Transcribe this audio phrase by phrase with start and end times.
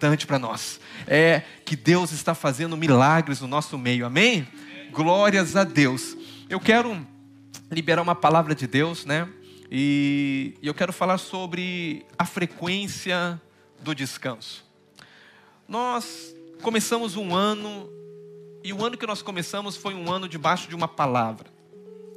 [0.00, 0.80] importante para nós.
[1.06, 4.06] É que Deus está fazendo milagres no nosso meio.
[4.06, 4.48] Amém?
[4.90, 6.16] Glórias a Deus.
[6.48, 7.06] Eu quero
[7.70, 9.28] liberar uma palavra de Deus, né?
[9.70, 13.38] E eu quero falar sobre a frequência
[13.82, 14.64] do descanso.
[15.68, 17.86] Nós começamos um ano,
[18.64, 21.46] e o ano que nós começamos foi um ano debaixo de uma palavra.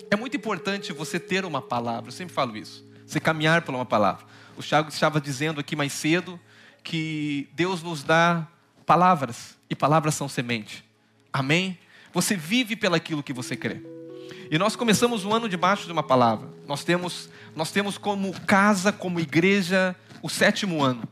[0.10, 2.86] É muito importante você ter uma palavra, eu sempre falo isso.
[3.06, 4.26] Você caminhar por uma palavra.
[4.56, 6.40] O Thiago estava dizendo aqui mais cedo
[6.84, 8.48] que Deus nos dá
[8.86, 10.84] palavras, e palavras são semente.
[11.32, 11.78] Amém?
[12.12, 13.82] Você vive pelaquilo que você crê.
[14.52, 16.48] E nós começamos o ano debaixo de uma palavra.
[16.68, 21.04] Nós temos, nós temos como casa, como igreja, o sétimo ano.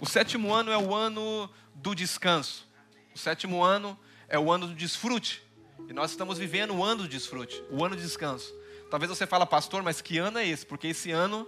[0.00, 2.68] O sétimo ano é o ano do descanso.
[3.14, 3.96] O sétimo ano
[4.28, 5.42] é o ano do desfrute.
[5.88, 8.52] E nós estamos vivendo o ano do desfrute, o ano de descanso.
[8.92, 10.66] Talvez você fale, pastor, mas que ano é esse?
[10.66, 11.46] Porque esse ano,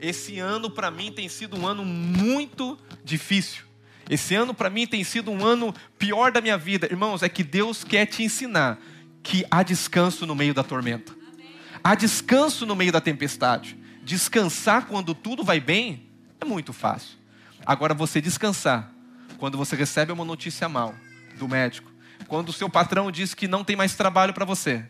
[0.00, 3.64] esse ano para mim tem sido um ano muito difícil.
[4.08, 6.86] Esse ano para mim tem sido um ano pior da minha vida.
[6.88, 8.78] Irmãos, é que Deus quer te ensinar
[9.24, 11.12] que há descanso no meio da tormenta.
[11.82, 13.76] Há descanso no meio da tempestade.
[14.04, 16.08] Descansar quando tudo vai bem
[16.40, 17.18] é muito fácil.
[17.66, 18.88] Agora você descansar
[19.36, 20.94] quando você recebe uma notícia mal
[21.40, 21.90] do médico,
[22.28, 24.88] quando o seu patrão diz que não tem mais trabalho para você,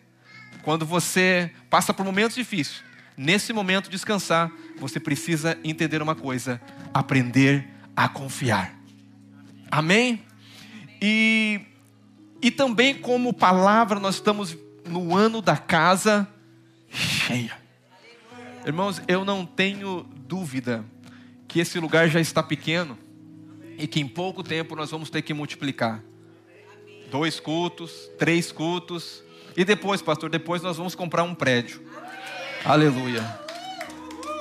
[0.65, 2.83] quando você passa por momentos difíceis,
[3.17, 6.61] nesse momento descansar, você precisa entender uma coisa:
[6.93, 8.75] aprender a confiar.
[9.71, 10.25] Amém?
[11.01, 11.61] E
[12.45, 14.55] e também, como palavra, nós estamos
[14.87, 16.29] no ano da casa
[16.91, 17.57] cheia.
[18.67, 20.85] Irmãos, eu não tenho dúvida
[21.49, 22.99] que esse lugar já está pequeno
[23.79, 26.05] e que em pouco tempo nós vamos ter que multiplicar.
[27.11, 29.24] Dois cultos, três cultos.
[29.57, 31.83] E depois, pastor, depois nós vamos comprar um prédio.
[32.65, 33.23] Aleluia.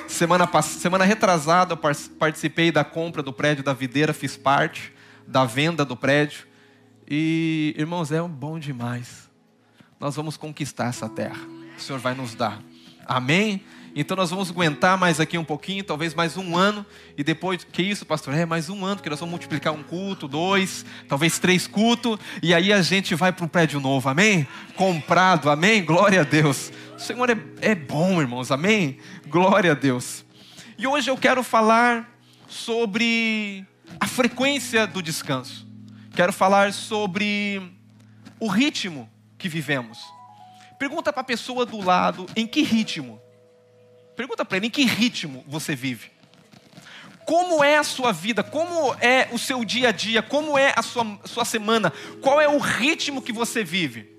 [0.08, 1.78] Semana, semana retrasada eu
[2.18, 4.94] participei da compra do prédio da Videira, fiz parte
[5.28, 6.48] da venda do prédio.
[7.10, 9.30] E, irmãos, é bom demais.
[10.00, 11.42] Nós vamos conquistar essa terra.
[11.78, 12.62] O Senhor vai nos dar.
[13.06, 13.64] Amém?
[13.96, 16.86] Então nós vamos aguentar mais aqui um pouquinho, talvez mais um ano,
[17.18, 18.34] e depois, que isso, pastor?
[18.34, 22.54] É mais um ano, que nós vamos multiplicar um culto, dois, talvez três cultos, e
[22.54, 24.48] aí a gente vai para um prédio novo, amém?
[24.76, 25.84] Comprado, amém?
[25.84, 26.72] Glória a Deus.
[26.96, 28.98] O Senhor é, é bom, irmãos, amém?
[29.28, 30.26] Glória a Deus.
[30.78, 32.10] E hoje eu quero falar
[32.48, 33.66] sobre
[34.00, 35.74] a frequência do descanso
[36.14, 37.62] quero falar sobre
[38.40, 40.00] o ritmo que vivemos.
[40.78, 43.20] Pergunta para a pessoa do lado em que ritmo.
[44.16, 46.12] Pergunta para ele em que ritmo você vive.
[47.26, 48.44] Como é a sua vida?
[48.44, 50.22] Como é o seu dia a dia?
[50.22, 51.92] Como é a sua, sua semana?
[52.22, 54.12] Qual é o ritmo que você vive?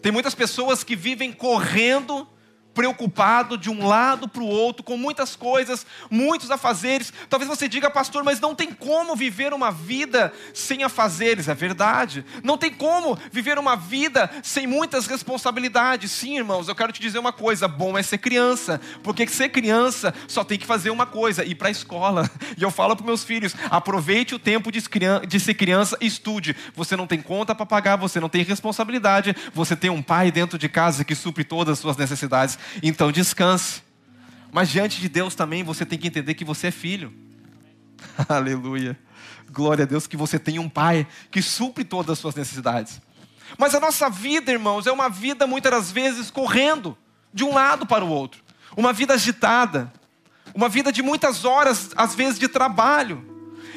[0.00, 2.26] Tem muitas pessoas que vivem correndo
[2.76, 7.10] preocupado de um lado para o outro, com muitas coisas, muitos afazeres.
[7.30, 11.48] Talvez você diga, pastor, mas não tem como viver uma vida sem afazeres.
[11.48, 12.22] É verdade.
[12.44, 16.12] Não tem como viver uma vida sem muitas responsabilidades.
[16.12, 20.12] Sim, irmãos, eu quero te dizer uma coisa: bom é ser criança, porque ser criança
[20.28, 22.30] só tem que fazer uma coisa: ir para a escola.
[22.58, 26.54] E eu falo para meus filhos: aproveite o tempo de ser criança, estude.
[26.74, 30.58] Você não tem conta para pagar, você não tem responsabilidade, você tem um pai dentro
[30.58, 32.58] de casa que supre todas as suas necessidades.
[32.82, 33.82] Então descanse.
[34.52, 37.12] Mas diante de Deus também você tem que entender que você é filho.
[38.28, 38.98] Aleluia.
[39.50, 43.00] Glória a Deus que você tem um pai que supre todas as suas necessidades.
[43.58, 46.96] Mas a nossa vida, irmãos, é uma vida muitas das vezes correndo
[47.32, 48.42] de um lado para o outro.
[48.76, 49.92] Uma vida agitada.
[50.54, 53.24] Uma vida de muitas horas, às vezes, de trabalho.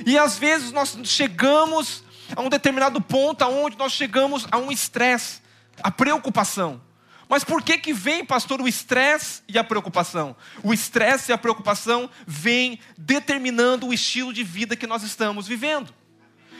[0.05, 2.03] E às vezes nós chegamos
[2.35, 5.41] a um determinado ponto aonde nós chegamos a um estresse,
[5.83, 6.81] a preocupação.
[7.29, 10.35] Mas por que que vem, pastor, o estresse e a preocupação?
[10.63, 15.93] O estresse e a preocupação vêm determinando o estilo de vida que nós estamos vivendo.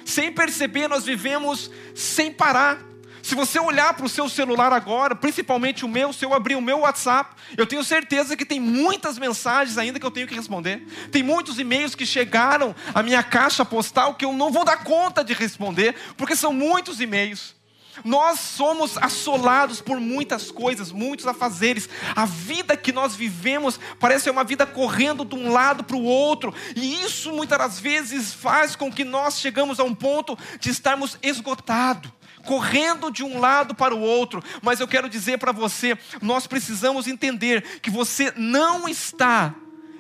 [0.06, 2.78] Sem perceber, nós vivemos sem parar.
[3.24, 6.62] Se você olhar para o seu celular agora, principalmente o meu, se eu abrir o
[6.62, 10.86] meu WhatsApp, eu tenho certeza que tem muitas mensagens ainda que eu tenho que responder.
[11.12, 15.24] Tem muitos e-mails que chegaram à minha caixa postal que eu não vou dar conta
[15.24, 17.59] de responder, porque são muitos e-mails.
[18.04, 21.90] Nós somos assolados por muitas coisas, muitos afazeres.
[22.16, 26.04] A vida que nós vivemos parece ser uma vida correndo de um lado para o
[26.04, 30.70] outro, e isso muitas das vezes faz com que nós chegamos a um ponto de
[30.70, 32.12] estarmos esgotados
[32.46, 37.08] correndo de um lado para o outro, mas eu quero dizer para você: nós precisamos
[37.08, 39.54] entender que você não está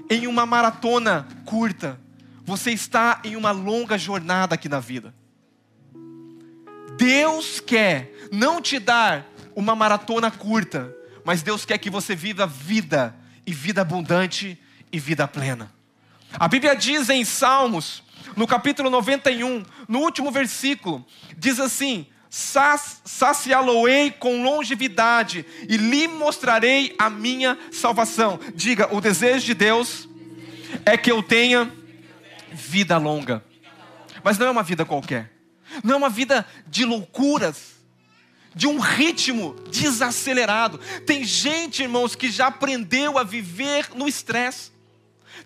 [0.09, 1.99] em uma maratona curta,
[2.43, 5.13] você está em uma longa jornada aqui na vida.
[6.99, 9.25] Deus quer não te dar
[9.55, 10.93] uma maratona curta,
[11.23, 13.15] mas Deus quer que você viva vida
[13.45, 14.61] e vida abundante
[14.91, 15.71] e vida plena.
[16.33, 18.03] A Bíblia diz em Salmos,
[18.35, 21.05] no capítulo 91, no último versículo,
[21.37, 28.37] diz assim: saciá-lo-ei com longevidade e lhe mostrarei a minha salvação.
[28.53, 30.09] Diga, o desejo de Deus
[30.85, 31.71] é que eu tenha
[32.51, 33.41] vida longa.
[34.21, 35.38] Mas não é uma vida qualquer.
[35.83, 37.79] Não é uma vida de loucuras,
[38.53, 40.77] de um ritmo desacelerado.
[41.05, 44.71] Tem gente, irmãos, que já aprendeu a viver no estresse.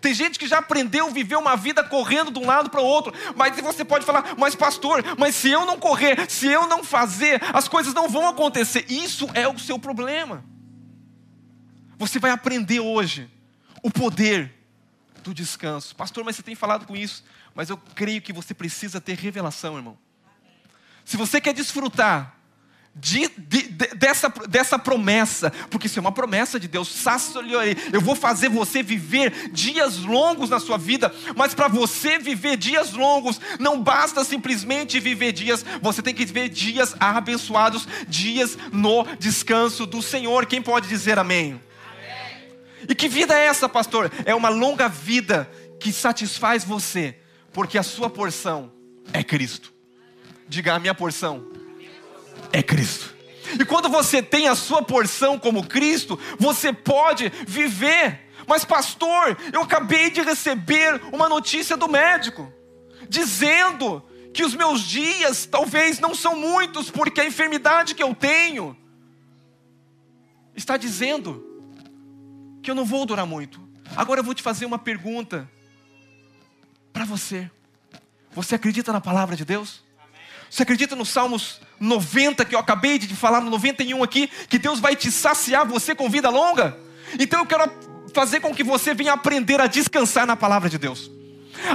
[0.01, 2.85] Tem gente que já aprendeu a viver uma vida correndo de um lado para o
[2.85, 3.13] outro.
[3.35, 7.41] Mas você pode falar, mas pastor, mas se eu não correr, se eu não fazer,
[7.53, 8.85] as coisas não vão acontecer.
[8.89, 10.43] Isso é o seu problema.
[11.97, 13.29] Você vai aprender hoje
[13.81, 14.53] o poder
[15.23, 15.95] do descanso.
[15.95, 17.23] Pastor, mas você tem falado com isso.
[17.55, 19.97] Mas eu creio que você precisa ter revelação, irmão.
[21.05, 22.33] Se você quer desfrutar
[22.95, 26.93] de, de, de, dessa, dessa promessa, porque isso é uma promessa de Deus.
[27.91, 32.93] Eu vou fazer você viver dias longos na sua vida, mas para você viver dias
[32.93, 39.85] longos, não basta simplesmente viver dias, você tem que viver dias abençoados, dias no descanso
[39.85, 40.45] do Senhor.
[40.45, 41.59] Quem pode dizer amém?
[41.97, 42.85] amém?
[42.87, 44.11] E que vida é essa, pastor?
[44.23, 45.49] É uma longa vida
[45.79, 47.17] que satisfaz você,
[47.51, 48.71] porque a sua porção
[49.11, 49.72] é Cristo.
[50.53, 51.47] Diga a minha porção
[52.51, 53.11] é Cristo.
[53.59, 58.29] E quando você tem a sua porção como Cristo, você pode viver.
[58.45, 62.53] Mas, pastor, eu acabei de receber uma notícia do médico,
[63.09, 68.77] dizendo que os meus dias talvez não são muitos, porque a enfermidade que eu tenho
[70.55, 71.43] está dizendo
[72.61, 73.59] que eu não vou durar muito.
[73.95, 75.49] Agora eu vou te fazer uma pergunta
[76.93, 77.49] para você.
[78.33, 79.83] Você acredita na palavra de Deus?
[80.53, 84.79] Você acredita no Salmos 90 que eu acabei de falar, no 91 aqui, que Deus
[84.79, 86.77] vai te saciar você com vida longa?
[87.17, 87.71] Então eu quero
[88.13, 91.09] fazer com que você venha aprender a descansar na palavra de Deus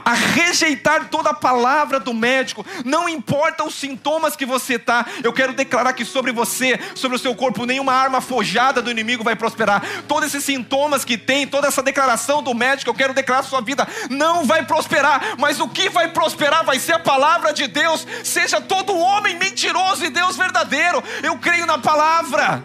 [0.04, 5.32] a rejeitar toda a palavra do médico, não importa os sintomas que você está, eu
[5.32, 9.36] quero declarar que sobre você, sobre o seu corpo, nenhuma arma forjada do inimigo vai
[9.36, 9.82] prosperar.
[10.06, 13.86] Todos esses sintomas que tem, toda essa declaração do médico, eu quero declarar sua vida,
[14.10, 18.06] não vai prosperar, mas o que vai prosperar vai ser a palavra de Deus.
[18.24, 21.02] Seja todo homem mentiroso e Deus verdadeiro.
[21.22, 22.62] Eu creio na palavra.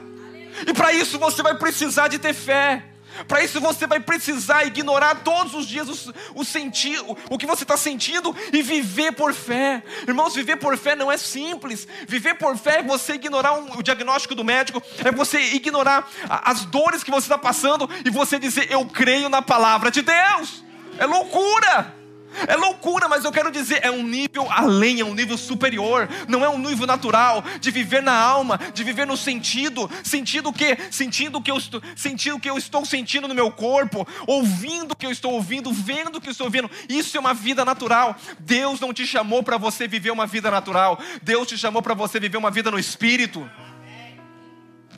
[0.68, 2.93] E para isso você vai precisar de ter fé.
[3.27, 7.45] Para isso você vai precisar ignorar todos os dias o, o, sentir, o, o que
[7.45, 9.83] você está sentindo e viver por fé.
[10.07, 11.88] Irmãos, viver por fé não é simples.
[12.07, 16.51] Viver por fé é você ignorar um, o diagnóstico do médico, é você ignorar a,
[16.51, 20.63] as dores que você está passando e você dizer: Eu creio na palavra de Deus.
[20.98, 22.03] É loucura.
[22.47, 26.09] É loucura, mas eu quero dizer, é um nível além, é um nível superior.
[26.27, 29.89] Não é um nível natural de viver na alma, de viver no sentido.
[30.03, 30.77] Sentido o quê?
[30.91, 35.06] Sentindo que eu estou, sentindo que eu estou sentindo no meu corpo, ouvindo o que
[35.06, 36.69] eu estou ouvindo, vendo o que eu estou vendo.
[36.89, 38.15] Isso é uma vida natural.
[38.39, 41.00] Deus não te chamou para você viver uma vida natural.
[41.21, 43.50] Deus te chamou para você viver uma vida no espírito.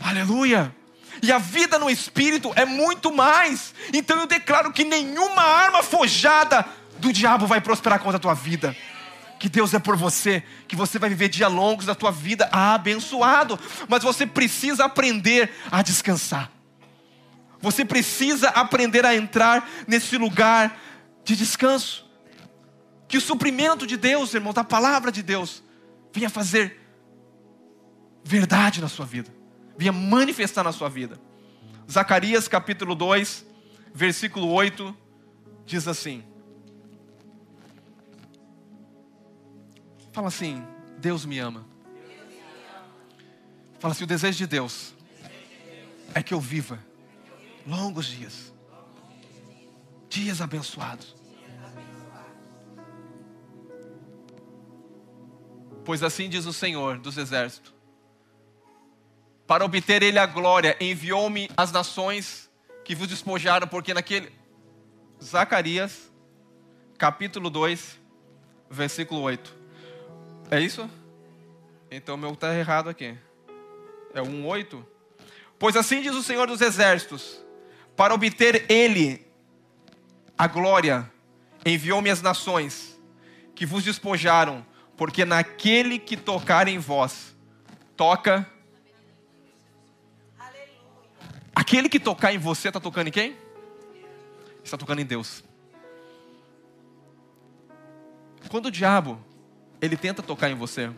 [0.02, 0.74] Aleluia.
[1.22, 3.74] E a vida no espírito é muito mais.
[3.94, 6.66] Então eu declaro que nenhuma arma forjada
[7.00, 8.76] do diabo vai prosperar contra a tua vida.
[9.40, 13.60] Que Deus é por você, que você vai viver dias longos da tua vida abençoado,
[13.88, 16.52] mas você precisa aprender a descansar.
[17.60, 20.78] Você precisa aprender a entrar nesse lugar
[21.24, 22.06] de descanso.
[23.08, 25.64] Que o suprimento de Deus, irmão, da palavra de Deus,
[26.14, 26.82] venha fazer
[28.24, 29.30] verdade na sua vida,
[29.78, 31.20] venha manifestar na sua vida.
[31.92, 33.46] Zacarias capítulo 2,
[33.94, 34.96] versículo 8,
[35.66, 36.24] diz assim:
[40.16, 40.66] Fala assim:
[40.98, 41.66] Deus me ama.
[43.80, 44.96] Fala assim: o desejo de Deus
[46.14, 46.80] é que eu viva
[47.68, 48.54] longos dias,
[50.08, 51.14] dias abençoados.
[55.84, 57.74] Pois assim diz o Senhor dos exércitos:
[59.46, 62.50] para obter Ele a glória, enviou-me às nações
[62.86, 64.32] que vos despojaram, porque naquele.
[65.22, 66.10] Zacarias,
[66.98, 68.00] capítulo 2,
[68.70, 69.65] versículo 8.
[70.50, 70.90] É isso?
[71.90, 73.18] Então meu está errado aqui.
[74.14, 74.86] É um oito.
[75.58, 77.44] Pois assim diz o Senhor dos Exércitos:
[77.96, 79.26] para obter Ele
[80.38, 81.12] a glória,
[81.66, 83.00] enviou-me as nações
[83.56, 84.66] que vos despojaram,
[84.98, 87.36] porque naquele que tocar em vós,
[87.96, 88.48] toca.
[91.56, 93.36] Aquele que tocar em você está tocando em quem?
[94.64, 95.44] Está tocando em Deus.
[98.50, 99.24] Quando o diabo
[99.86, 100.92] ele tenta tocar em você,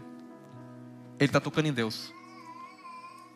[1.20, 2.14] ele está tocando em Deus.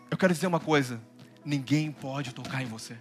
[0.10, 1.02] Eu quero dizer uma coisa:
[1.44, 2.98] ninguém pode tocar em você.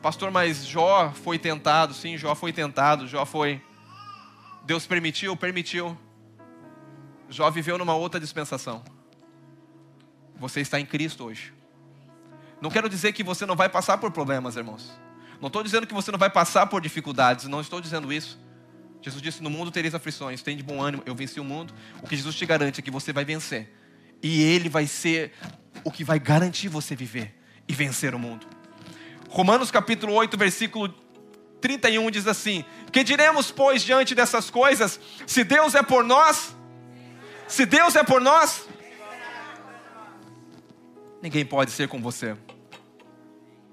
[0.00, 1.92] Pastor, mas Jó foi tentado.
[1.92, 3.06] Sim, Jó foi tentado.
[3.06, 3.62] Jó foi.
[4.64, 5.36] Deus permitiu?
[5.36, 5.98] Permitiu.
[7.28, 8.82] Jó viveu numa outra dispensação.
[10.36, 11.52] Você está em Cristo hoje.
[12.60, 14.98] Não quero dizer que você não vai passar por problemas, irmãos.
[15.40, 17.46] Não estou dizendo que você não vai passar por dificuldades.
[17.46, 18.38] Não estou dizendo isso.
[19.00, 20.42] Jesus disse: No mundo tereis aflições.
[20.42, 21.02] Tem de bom ânimo.
[21.06, 21.74] Eu venci o mundo.
[22.02, 23.72] O que Jesus te garante é que você vai vencer.
[24.22, 25.32] E Ele vai ser
[25.84, 27.34] o que vai garantir você viver
[27.68, 28.46] e vencer o mundo.
[29.28, 30.88] Romanos capítulo 8, versículo
[31.60, 34.98] 31 diz assim: Que diremos, pois, diante dessas coisas?
[35.26, 36.56] Se Deus é por nós,
[37.46, 38.68] se Deus é por nós,
[41.22, 42.36] ninguém pode ser com você.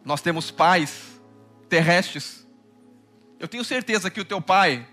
[0.03, 1.19] Nós temos pais
[1.67, 2.45] terrestres.
[3.39, 4.87] Eu tenho certeza que o teu pai,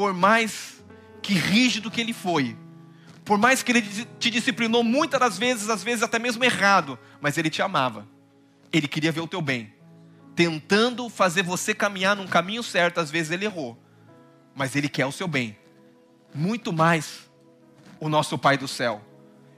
[0.00, 0.82] por mais
[1.20, 2.56] que rígido que ele foi,
[3.22, 3.82] por mais que ele
[4.18, 8.08] te disciplinou muitas das vezes, às vezes até mesmo errado, mas ele te amava.
[8.72, 9.74] Ele queria ver o teu bem.
[10.34, 13.78] Tentando fazer você caminhar num caminho certo, às vezes ele errou.
[14.54, 15.58] Mas ele quer o seu bem.
[16.34, 17.30] Muito mais
[18.00, 19.04] o nosso Pai do céu.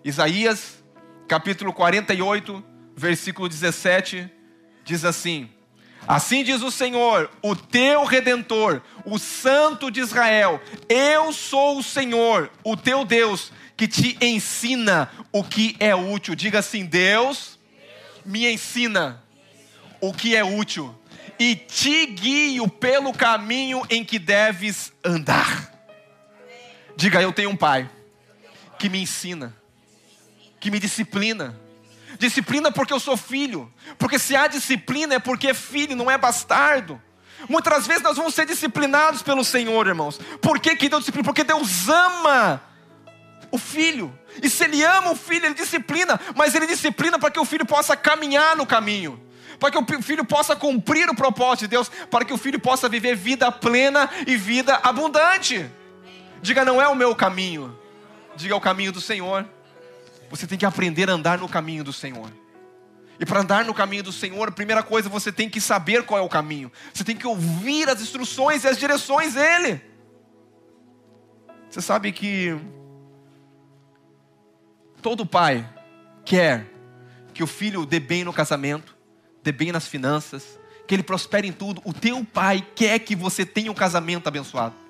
[0.04, 0.82] Isaías,
[1.28, 2.64] capítulo 48,
[2.96, 4.28] versículo 17,
[4.84, 5.48] diz assim:
[6.06, 12.50] Assim diz o Senhor, o teu redentor, o Santo de Israel: Eu sou o Senhor,
[12.64, 16.34] o teu Deus, que te ensina o que é útil.
[16.34, 17.58] Diga assim: Deus
[18.24, 19.22] me ensina
[20.00, 20.94] o que é útil
[21.38, 25.72] e te guio pelo caminho em que deves andar.
[26.96, 27.88] Diga: Eu tenho um pai
[28.76, 29.54] que me ensina,
[30.58, 31.61] que me disciplina
[32.22, 33.68] Disciplina porque eu sou filho.
[33.98, 37.02] Porque se há disciplina é porque é filho, não é bastardo.
[37.48, 40.20] Muitas vezes nós vamos ser disciplinados pelo Senhor, irmãos.
[40.40, 41.24] Por que, que Deus disciplina?
[41.24, 42.62] Porque Deus ama
[43.50, 44.16] o filho.
[44.40, 46.20] E se Ele ama o filho, Ele disciplina.
[46.36, 49.20] Mas Ele disciplina para que o filho possa caminhar no caminho.
[49.58, 51.90] Para que o filho possa cumprir o propósito de Deus.
[52.08, 55.68] Para que o filho possa viver vida plena e vida abundante.
[56.40, 57.76] Diga, não é o meu caminho.
[58.36, 59.44] Diga, é o caminho do Senhor.
[60.32, 62.32] Você tem que aprender a andar no caminho do Senhor.
[63.20, 66.18] E para andar no caminho do Senhor, a primeira coisa você tem que saber qual
[66.18, 66.72] é o caminho.
[66.92, 69.78] Você tem que ouvir as instruções e as direções dele.
[71.68, 72.58] Você sabe que
[75.02, 75.68] todo pai
[76.24, 76.66] quer
[77.34, 78.96] que o filho dê bem no casamento,
[79.42, 80.58] dê bem nas finanças,
[80.88, 81.82] que ele prospere em tudo.
[81.84, 84.81] O teu pai quer que você tenha um casamento abençoado.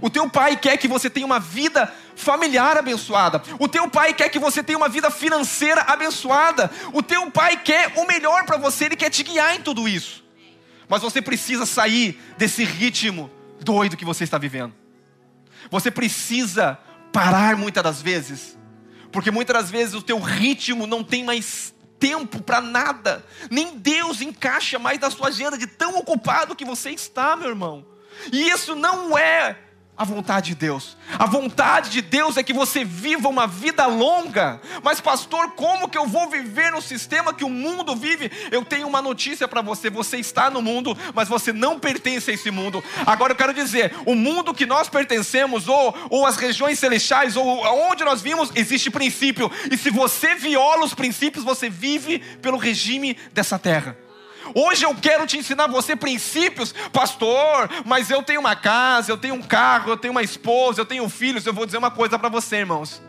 [0.00, 3.42] O teu pai quer que você tenha uma vida familiar abençoada.
[3.58, 6.70] O teu pai quer que você tenha uma vida financeira abençoada.
[6.92, 10.24] O teu pai quer o melhor para você, ele quer te guiar em tudo isso.
[10.88, 14.74] Mas você precisa sair desse ritmo doido que você está vivendo.
[15.70, 16.78] Você precisa
[17.12, 18.56] parar muitas das vezes,
[19.10, 23.24] porque muitas das vezes o teu ritmo não tem mais tempo para nada.
[23.50, 27.84] Nem Deus encaixa mais na sua agenda de tão ocupado que você está, meu irmão.
[28.32, 29.56] E isso não é
[29.96, 30.96] a vontade de Deus.
[31.18, 34.60] A vontade de Deus é que você viva uma vida longa.
[34.82, 38.30] Mas, pastor, como que eu vou viver no sistema que o mundo vive?
[38.50, 42.34] Eu tenho uma notícia para você: você está no mundo, mas você não pertence a
[42.34, 42.84] esse mundo.
[43.06, 47.46] Agora eu quero dizer: o mundo que nós pertencemos, ou, ou as regiões celestiais, ou
[47.90, 49.50] onde nós vimos, existe princípio.
[49.70, 53.96] E se você viola os princípios, você vive pelo regime dessa terra.
[54.54, 59.34] Hoje eu quero te ensinar você princípios, pastor, mas eu tenho uma casa, eu tenho
[59.34, 61.46] um carro, eu tenho uma esposa, eu tenho filhos.
[61.46, 63.02] Eu vou dizer uma coisa para você, irmãos.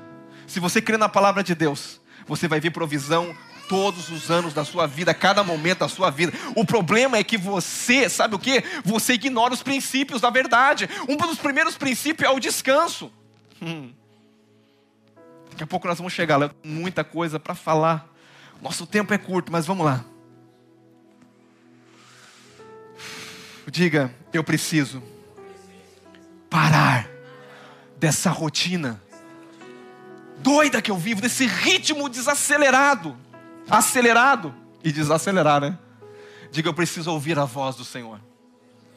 [0.45, 3.35] Se você crê na palavra de Deus, você vai ver provisão
[3.67, 6.33] todos os anos da sua vida, cada momento da sua vida.
[6.55, 8.63] O problema é que você, sabe o que?
[8.83, 10.89] Você ignora os princípios da verdade.
[11.07, 13.11] Um dos primeiros princípios é o descanso.
[13.61, 13.91] Hum.
[15.51, 18.07] Daqui a pouco nós vamos chegar lá, muita coisa para falar.
[18.61, 20.03] Nosso tempo é curto, mas vamos lá.
[23.69, 25.03] Diga, eu preciso
[26.49, 27.09] parar
[27.97, 29.01] dessa rotina
[30.39, 33.17] doida que eu vivo, desse ritmo desacelerado,
[33.69, 35.77] acelerado e desacelerar, né?
[36.51, 38.21] Diga, eu preciso ouvir a voz do Senhor.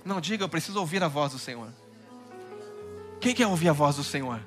[0.05, 1.69] Não, diga, eu preciso ouvir a voz do Senhor.
[3.21, 4.41] Quem quer ouvir a voz do Senhor?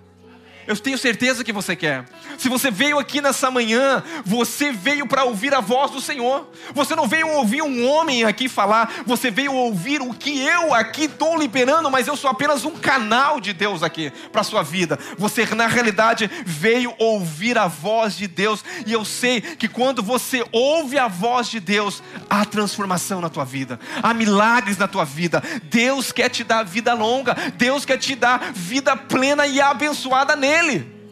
[0.66, 2.06] Eu tenho certeza que você quer.
[2.38, 6.50] Se você veio aqui nessa manhã, você veio para ouvir a voz do Senhor.
[6.74, 11.06] Você não veio ouvir um homem aqui falar, você veio ouvir o que eu aqui
[11.06, 14.98] estou liberando, mas eu sou apenas um canal de Deus aqui para a sua vida.
[15.18, 18.64] Você, na realidade, veio ouvir a voz de Deus.
[18.86, 23.44] E eu sei que quando você ouve a voz de Deus, há transformação na tua
[23.44, 25.44] vida, há milagres na tua vida.
[25.64, 30.53] Deus quer te dar vida longa, Deus quer te dar vida plena e abençoada nele
[30.54, 31.04] nele.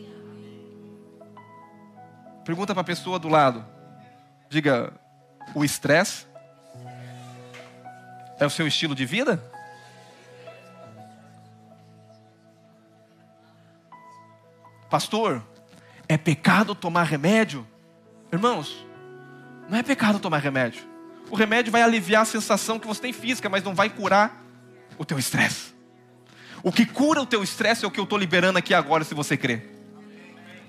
[2.45, 3.65] Pergunta para a pessoa do lado.
[4.50, 4.93] Diga,
[5.55, 6.25] o estresse
[8.39, 9.41] É o seu estilo de vida?
[14.89, 15.43] Pastor,
[16.10, 17.65] é pecado tomar remédio?
[18.33, 18.86] Irmãos,
[19.69, 20.83] não é pecado tomar remédio.
[21.29, 24.43] O remédio vai aliviar a sensação que você tem física, mas não vai curar
[24.98, 25.74] o teu estresse.
[26.63, 29.13] O que cura o teu estresse é o que eu estou liberando aqui agora, se
[29.13, 29.62] você crê.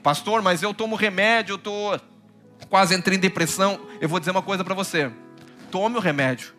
[0.02, 2.00] Pastor, mas eu tomo remédio, eu estou
[2.68, 3.80] quase entrei em depressão.
[4.00, 5.10] Eu vou dizer uma coisa para você:
[5.70, 6.54] tome o remédio,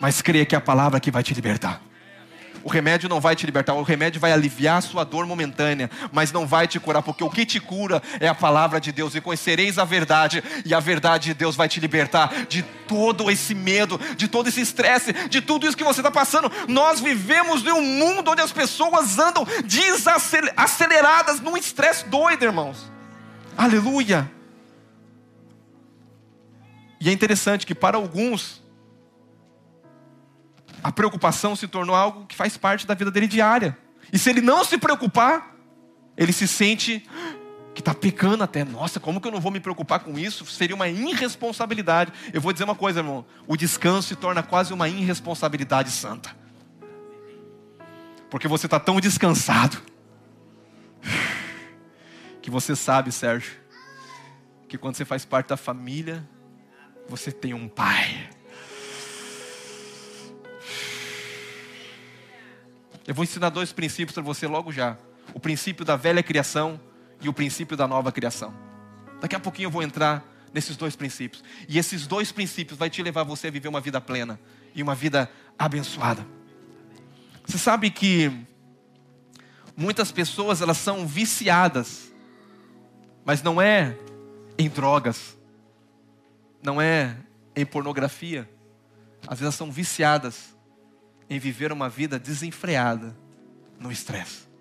[0.00, 1.80] mas creia que é a palavra que vai te libertar.
[2.64, 6.32] O remédio não vai te libertar, o remédio vai aliviar a sua dor momentânea, mas
[6.32, 9.20] não vai te curar, porque o que te cura é a palavra de Deus, e
[9.20, 14.00] conhecereis a verdade, e a verdade de Deus vai te libertar de todo esse medo,
[14.16, 16.50] de todo esse estresse, de tudo isso que você está passando.
[16.66, 22.90] Nós vivemos em um mundo onde as pessoas andam desaceleradas num estresse doido, irmãos.
[23.58, 24.30] Aleluia!
[26.98, 28.63] E é interessante que para alguns,
[30.84, 33.74] a preocupação se tornou algo que faz parte da vida dele diária.
[34.12, 35.56] E se ele não se preocupar,
[36.14, 37.08] ele se sente
[37.74, 38.66] que está pecando até.
[38.66, 40.44] Nossa, como que eu não vou me preocupar com isso?
[40.44, 42.12] Seria uma irresponsabilidade.
[42.34, 46.36] Eu vou dizer uma coisa, irmão: o descanso se torna quase uma irresponsabilidade santa.
[48.28, 49.80] Porque você está tão descansado
[52.42, 53.54] que você sabe, Sérgio,
[54.68, 56.28] que quando você faz parte da família,
[57.08, 58.28] você tem um pai.
[63.06, 64.96] Eu vou ensinar dois princípios para você logo já:
[65.32, 66.80] o princípio da velha criação
[67.20, 68.54] e o princípio da nova criação.
[69.20, 71.42] Daqui a pouquinho eu vou entrar nesses dois princípios.
[71.68, 74.38] E esses dois princípios vai te levar você a viver uma vida plena
[74.74, 76.24] e uma vida abençoada.
[77.44, 78.30] Você sabe que
[79.76, 82.12] muitas pessoas elas são viciadas,
[83.24, 83.96] mas não é
[84.56, 85.36] em drogas,
[86.62, 87.16] não é
[87.54, 88.48] em pornografia.
[89.22, 90.53] Às vezes elas são viciadas
[91.28, 93.16] em viver uma vida desenfreada
[93.78, 94.53] no estresse.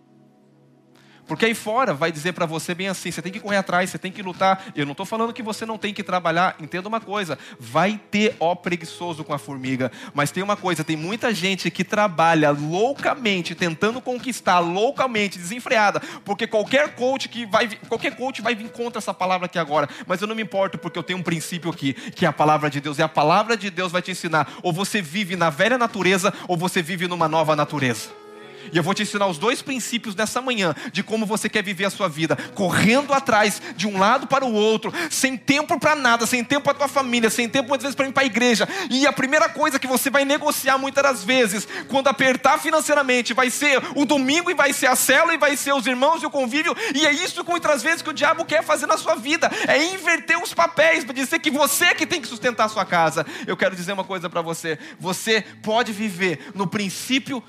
[1.27, 3.97] Porque aí fora vai dizer para você bem assim: você tem que correr atrás, você
[3.97, 4.65] tem que lutar.
[4.75, 6.55] Eu não estou falando que você não tem que trabalhar.
[6.59, 9.91] Entenda uma coisa: vai ter ó preguiçoso com a formiga.
[10.13, 16.01] Mas tem uma coisa: tem muita gente que trabalha loucamente, tentando conquistar, loucamente, desenfreada.
[16.25, 19.87] Porque qualquer coach que vai, qualquer coach vai vir contra essa palavra aqui agora.
[20.05, 22.69] Mas eu não me importo porque eu tenho um princípio aqui, que é a palavra
[22.69, 22.99] de Deus.
[22.99, 26.57] E a palavra de Deus vai te ensinar: ou você vive na velha natureza, ou
[26.57, 28.22] você vive numa nova natureza.
[28.71, 31.85] E eu vou te ensinar os dois princípios nessa manhã de como você quer viver
[31.85, 36.25] a sua vida, correndo atrás de um lado para o outro, sem tempo para nada,
[36.25, 38.67] sem tempo para tua família, sem tempo muitas vezes para ir para a igreja.
[38.89, 43.49] E a primeira coisa que você vai negociar muitas das vezes, quando apertar financeiramente, vai
[43.49, 46.29] ser o domingo e vai ser a célula e vai ser os irmãos e o
[46.29, 46.75] convívio.
[46.95, 49.83] E é isso que muitas vezes que o diabo quer fazer na sua vida, é
[49.93, 53.25] inverter os papéis para dizer que você é que tem que sustentar a sua casa.
[53.45, 57.43] Eu quero dizer uma coisa para você, você pode viver no princípio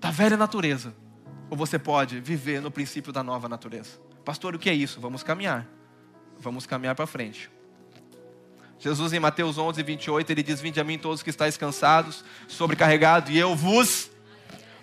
[0.00, 0.94] da velha natureza,
[1.50, 3.98] ou você pode viver no princípio da nova natureza.
[4.24, 5.00] Pastor, o que é isso?
[5.00, 5.66] Vamos caminhar.
[6.38, 7.50] Vamos caminhar para frente.
[8.78, 13.30] Jesus em Mateus 11, 28, ele diz: Vinde a mim todos que estáis cansados, sobrecarregados,
[13.30, 14.08] e eu vos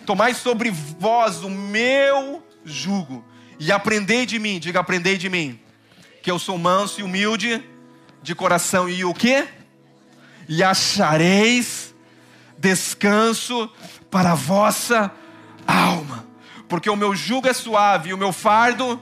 [0.06, 3.24] tomai sobre vós o meu jugo,
[3.58, 5.60] e aprendei de mim, diga aprendei de mim,
[6.22, 7.64] que eu sou manso e humilde
[8.22, 9.48] de coração, e o que?
[10.50, 11.95] E achareis
[12.58, 13.70] descanso
[14.10, 15.12] para a vossa
[15.68, 16.26] alma,
[16.68, 19.00] porque o meu jugo é suave e o meu fardo,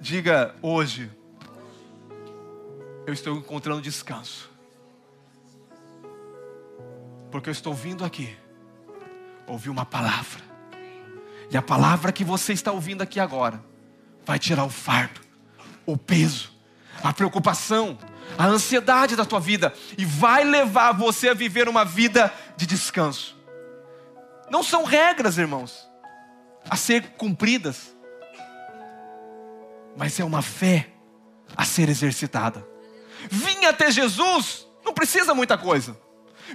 [0.00, 1.10] diga hoje,
[3.06, 4.50] eu estou encontrando descanso,
[7.30, 8.36] porque eu estou vindo aqui,
[9.46, 10.42] ouvir uma palavra,
[11.50, 13.62] e a palavra que você está ouvindo aqui agora,
[14.24, 15.20] vai tirar o fardo,
[15.86, 16.50] o peso,
[17.02, 17.96] a preocupação,
[18.38, 23.36] a ansiedade da tua vida e vai levar você a viver uma vida de descanso.
[24.50, 25.88] Não são regras, irmãos,
[26.68, 27.94] a ser cumpridas,
[29.96, 30.88] mas é uma fé
[31.56, 32.66] a ser exercitada.
[33.30, 35.98] Vim até Jesus, não precisa muita coisa.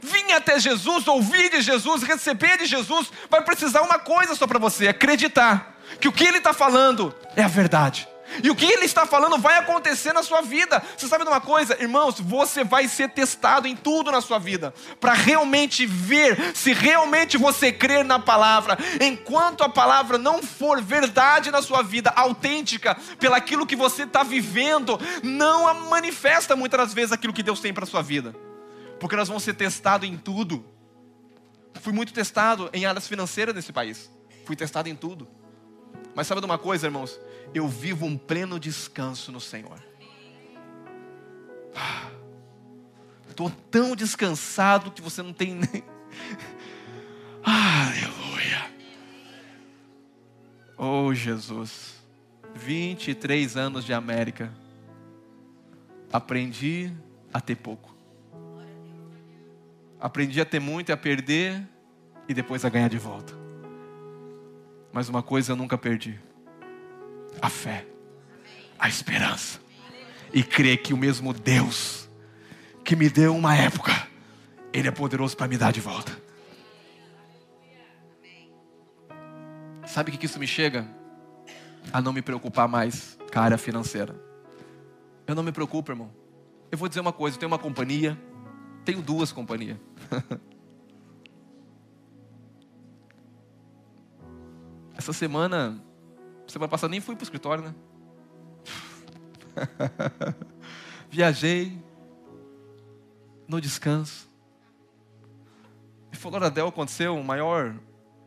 [0.02, 4.60] Vim até Jesus, ouvir de Jesus, receber de Jesus, vai precisar uma coisa só para
[4.60, 8.08] você: acreditar que o que Ele está falando é a verdade.
[8.44, 10.82] E o que ele está falando vai acontecer na sua vida.
[10.98, 12.20] Você sabe de uma coisa, irmãos?
[12.20, 17.72] Você vai ser testado em tudo na sua vida, para realmente ver se realmente você
[17.72, 18.78] crer na palavra.
[19.00, 25.00] Enquanto a palavra não for verdade na sua vida, autêntica, pelaquilo que você está vivendo,
[25.24, 28.36] não a manifesta muitas das vezes aquilo que Deus tem para sua vida.
[29.00, 30.64] Porque nós vamos ser testados em tudo.
[31.82, 34.12] Fui muito testado em áreas financeiras nesse país.
[34.46, 35.28] Fui testado em tudo.
[36.14, 37.20] Mas sabe de uma coisa, irmãos?
[37.54, 39.82] Eu vivo um pleno descanso no Senhor.
[43.30, 45.84] Estou tão descansado que você não tem nem.
[47.44, 48.72] Aleluia.
[50.78, 52.02] Oh, Jesus.
[52.56, 54.54] 23 anos de América.
[56.12, 56.92] Aprendi
[57.34, 57.96] a ter pouco.
[60.00, 61.68] Aprendi a ter muito e a perder
[62.28, 63.34] e depois a ganhar de volta.
[64.92, 66.20] Mas uma coisa eu nunca perdi:
[67.42, 67.86] a fé,
[68.80, 69.60] a esperança
[70.34, 72.10] e crer que o mesmo Deus
[72.84, 73.92] que me deu uma época,
[74.74, 76.12] Ele é poderoso para me dar de volta.
[79.86, 80.88] Sabe o que isso me chega?
[81.92, 84.16] A não me preocupar mais com a área financeira.
[85.28, 86.12] Eu não me preocupo, irmão.
[86.72, 88.18] Eu vou dizer uma coisa: eu tenho uma companhia,
[88.86, 89.78] tenho duas companhias.
[94.98, 95.82] Essa semana,
[96.52, 97.76] semana passada nem fui para o escritório, né?
[101.10, 101.78] Viajei
[103.48, 104.30] no descanso.
[106.12, 107.76] Em Floradel aconteceu a maior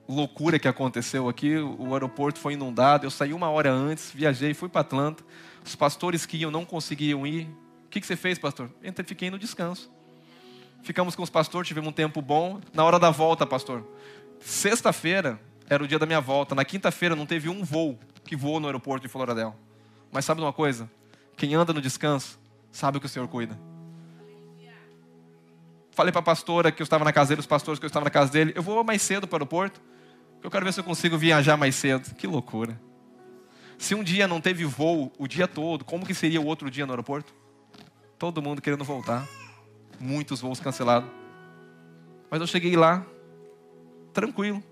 [0.08, 1.56] loucura que aconteceu aqui.
[1.56, 3.06] O aeroporto foi inundado.
[3.06, 5.22] Eu saí uma hora antes, viajei, fui para Atlanta.
[5.64, 7.46] Os pastores que iam não conseguiam ir.
[7.87, 8.70] O que, que você fez, pastor?
[8.82, 9.90] Entrei, fiquei no descanso.
[10.82, 12.60] Ficamos com os pastores, tivemos um tempo bom.
[12.72, 13.87] Na hora da volta, pastor.
[14.40, 16.54] Sexta-feira era o dia da minha volta.
[16.54, 19.54] Na quinta-feira não teve um voo que voou no aeroporto de Floradel.
[20.10, 20.90] Mas sabe uma coisa?
[21.37, 22.38] Quem anda no descanso
[22.70, 23.58] sabe que o Senhor cuida.
[25.90, 28.04] Falei para a pastora que eu estava na casa dele, os pastores que eu estava
[28.04, 28.52] na casa dele.
[28.56, 29.80] Eu vou mais cedo para o aeroporto.
[30.42, 32.14] Eu quero ver se eu consigo viajar mais cedo.
[32.16, 32.80] Que loucura.
[33.78, 36.84] Se um dia não teve voo o dia todo, como que seria o outro dia
[36.84, 37.32] no aeroporto?
[38.18, 39.26] Todo mundo querendo voltar.
[40.00, 41.08] Muitos voos cancelados.
[42.30, 43.06] Mas eu cheguei lá,
[44.12, 44.62] tranquilo.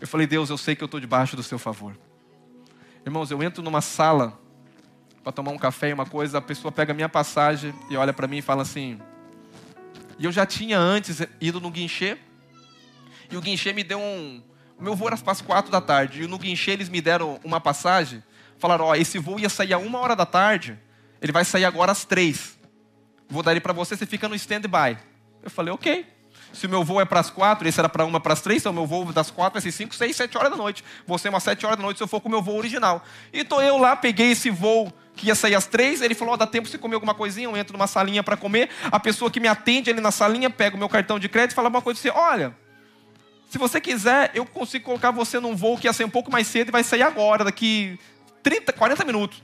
[0.00, 1.96] Eu falei, Deus, eu sei que eu estou debaixo do seu favor.
[3.08, 4.38] Irmãos, eu entro numa sala
[5.22, 8.12] para tomar um café e uma coisa, a pessoa pega a minha passagem e olha
[8.12, 9.00] para mim e fala assim.
[10.18, 12.18] E eu já tinha antes ido no guinchê,
[13.30, 14.42] e o guinchê me deu um.
[14.78, 17.58] O meu voo era às quatro da tarde, e no guinchê eles me deram uma
[17.58, 18.22] passagem,
[18.58, 20.78] falaram: Ó, esse voo ia sair a uma hora da tarde,
[21.22, 22.58] ele vai sair agora às três.
[23.26, 24.98] Vou dar ele para você, você fica no stand-by.
[25.42, 26.04] Eu falei: Ok.
[26.52, 28.62] Se o meu voo é para as quatro, esse era para uma, para as três,
[28.62, 30.84] então meu voo das quatro vai ser cinco, seis, sete horas da noite.
[31.06, 33.04] Você umas sete horas da noite se eu for com o meu voo original.
[33.32, 36.36] E tô eu lá, peguei esse voo que ia sair às três, ele falou, oh,
[36.36, 39.40] dá tempo de comer alguma coisinha, eu entro numa salinha para comer, a pessoa que
[39.40, 41.98] me atende ali na salinha, pega o meu cartão de crédito e fala uma coisa
[41.98, 42.54] assim, olha,
[43.50, 46.46] se você quiser, eu consigo colocar você num voo que ia sair um pouco mais
[46.46, 47.98] cedo e vai sair agora, daqui
[48.42, 49.42] 30, 40 minutos.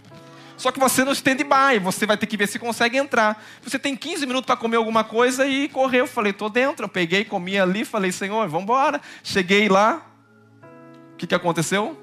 [0.57, 3.43] Só que você no stand-by, você vai ter que ver se consegue entrar.
[3.63, 6.05] Você tem 15 minutos para comer alguma coisa e correu.
[6.05, 6.85] Eu falei, tô dentro.
[6.85, 9.01] Eu peguei, comi ali, falei, Senhor, vamos embora.
[9.23, 10.07] Cheguei lá.
[11.13, 11.99] O que, que aconteceu?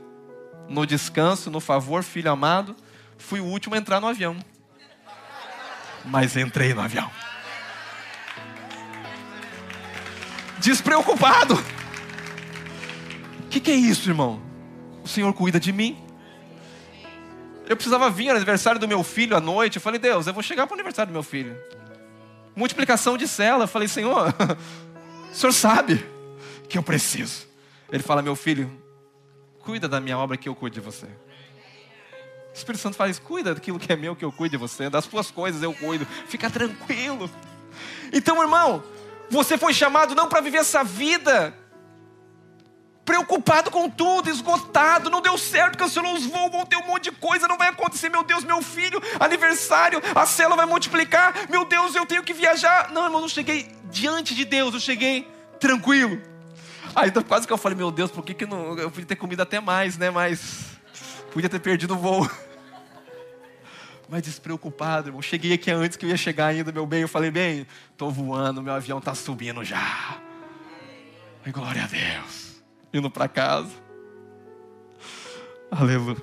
[0.67, 2.75] No descanso, no favor, filho amado,
[3.17, 4.37] fui o último a entrar no avião.
[6.05, 7.09] Mas entrei no avião.
[10.59, 11.55] Despreocupado.
[13.39, 14.41] O que, que é isso, irmão?
[15.03, 15.97] O Senhor cuida de mim.
[17.71, 19.77] Eu precisava vir no aniversário do meu filho à noite.
[19.77, 21.57] Eu falei, Deus, eu vou chegar para o aniversário do meu filho.
[22.53, 23.63] Multiplicação de cela.
[23.63, 24.27] Eu falei, Senhor,
[25.31, 26.05] o Senhor sabe
[26.67, 27.47] que eu preciso.
[27.89, 28.69] Ele fala, meu filho,
[29.61, 31.05] cuida da minha obra que eu cuido de você.
[31.05, 34.89] O Espírito Santo fala cuida daquilo que é meu que eu cuido de você.
[34.89, 36.05] Das suas coisas eu cuido.
[36.27, 37.31] Fica tranquilo.
[38.11, 38.83] Então, irmão,
[39.29, 41.57] você foi chamado não para viver essa vida
[43.05, 47.11] preocupado com tudo, esgotado, não deu certo, cancelou os voos, vão ter um monte de
[47.11, 51.95] coisa, não vai acontecer, meu Deus, meu filho, aniversário, a célula vai multiplicar, meu Deus,
[51.95, 52.91] eu tenho que viajar.
[52.91, 55.27] Não, irmão, eu cheguei diante de Deus, eu cheguei
[55.59, 56.21] tranquilo.
[56.95, 58.77] Aí então, quase que eu falei, meu Deus, por que, que não.
[58.77, 60.09] Eu podia ter comido até mais, né?
[60.09, 60.65] Mas
[61.31, 62.29] podia ter perdido o voo.
[64.09, 65.21] Mas despreocupado, irmão.
[65.21, 67.01] Cheguei aqui antes que eu ia chegar ainda, meu bem.
[67.01, 70.17] Eu falei, bem, tô voando, meu avião tá subindo já.
[71.47, 72.40] Glória a Deus
[72.93, 73.71] indo para casa.
[75.69, 76.17] Aleluia.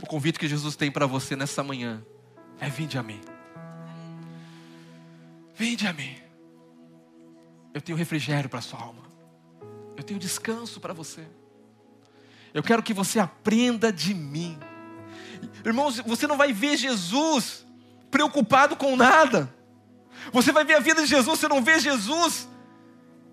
[0.00, 2.04] O convite que Jesus tem para você nessa manhã
[2.60, 3.20] é: vinde a mim.
[5.54, 6.16] Vinde a mim.
[7.74, 9.02] Eu tenho refrigério para sua alma.
[9.96, 11.26] Eu tenho descanso para você.
[12.52, 14.58] Eu quero que você aprenda de mim.
[15.64, 17.66] Irmãos, você não vai ver Jesus
[18.10, 19.52] preocupado com nada.
[20.32, 22.48] Você vai ver a vida de Jesus, você não vê Jesus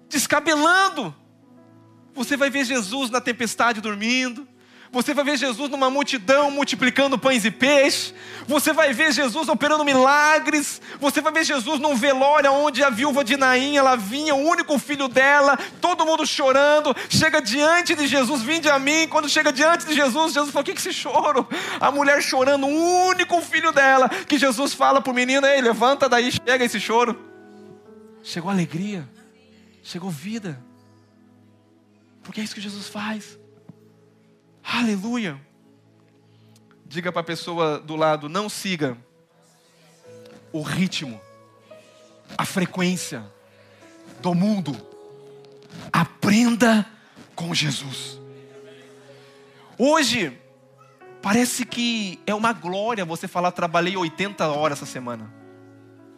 [0.07, 1.13] descabelando.
[2.15, 4.47] Você vai ver Jesus na tempestade dormindo.
[4.91, 8.11] Você vai ver Jesus numa multidão multiplicando pães e peixes.
[8.47, 10.81] Você vai ver Jesus operando milagres.
[10.99, 14.79] Você vai ver Jesus num velório onde a viúva de Naim, ela vinha, o único
[14.79, 16.95] filho dela, todo mundo chorando.
[17.07, 19.07] Chega diante de Jesus, vinde a mim.
[19.07, 21.47] Quando chega diante de Jesus, Jesus fala: O que é esse choro?
[21.79, 24.09] A mulher chorando, o único filho dela.
[24.09, 27.15] Que Jesus fala para o menino: Ei, levanta daí, chega esse choro.
[28.23, 29.07] Chegou alegria,
[29.83, 30.68] chegou vida.
[32.29, 33.39] Porque é isso que Jesus faz.
[34.63, 35.41] Aleluia.
[36.85, 38.95] Diga para a pessoa do lado: não siga
[40.53, 41.19] o ritmo,
[42.37, 43.25] a frequência
[44.21, 44.79] do mundo.
[45.91, 46.85] Aprenda
[47.33, 48.19] com Jesus.
[49.75, 50.39] Hoje,
[51.23, 55.33] parece que é uma glória você falar: trabalhei 80 horas essa semana,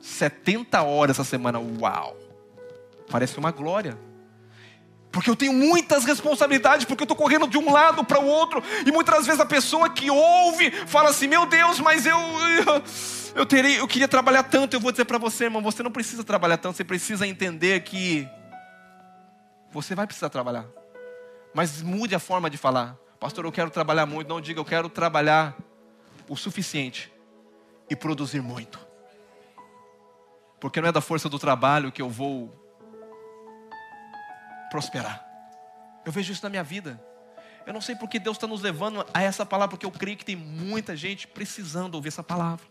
[0.02, 1.58] 70 horas essa semana.
[1.58, 2.17] Uau!
[3.10, 4.11] Parece uma glória.
[5.12, 8.63] Porque eu tenho muitas responsabilidades, porque eu estou correndo de um lado para o outro,
[8.86, 12.17] e muitas vezes a pessoa que ouve fala assim: Meu Deus, mas eu,
[13.36, 14.76] eu, terei, eu queria trabalhar tanto.
[14.76, 18.28] Eu vou dizer para você, irmão: você não precisa trabalhar tanto, você precisa entender que
[19.69, 20.65] você vai precisar trabalhar,
[21.54, 22.95] mas mude a forma de falar.
[23.19, 24.30] Pastor, eu quero trabalhar muito.
[24.30, 25.56] Não diga, eu quero trabalhar
[26.30, 27.12] o suficiente
[27.89, 28.80] e produzir muito,
[30.58, 32.61] porque não é da força do trabalho que eu vou
[34.71, 35.23] prosperar.
[36.05, 36.99] Eu vejo isso na minha vida.
[37.67, 40.25] Eu não sei porque Deus está nos levando a essa palavra, porque eu creio que
[40.25, 42.65] tem muita gente precisando ouvir essa palavra.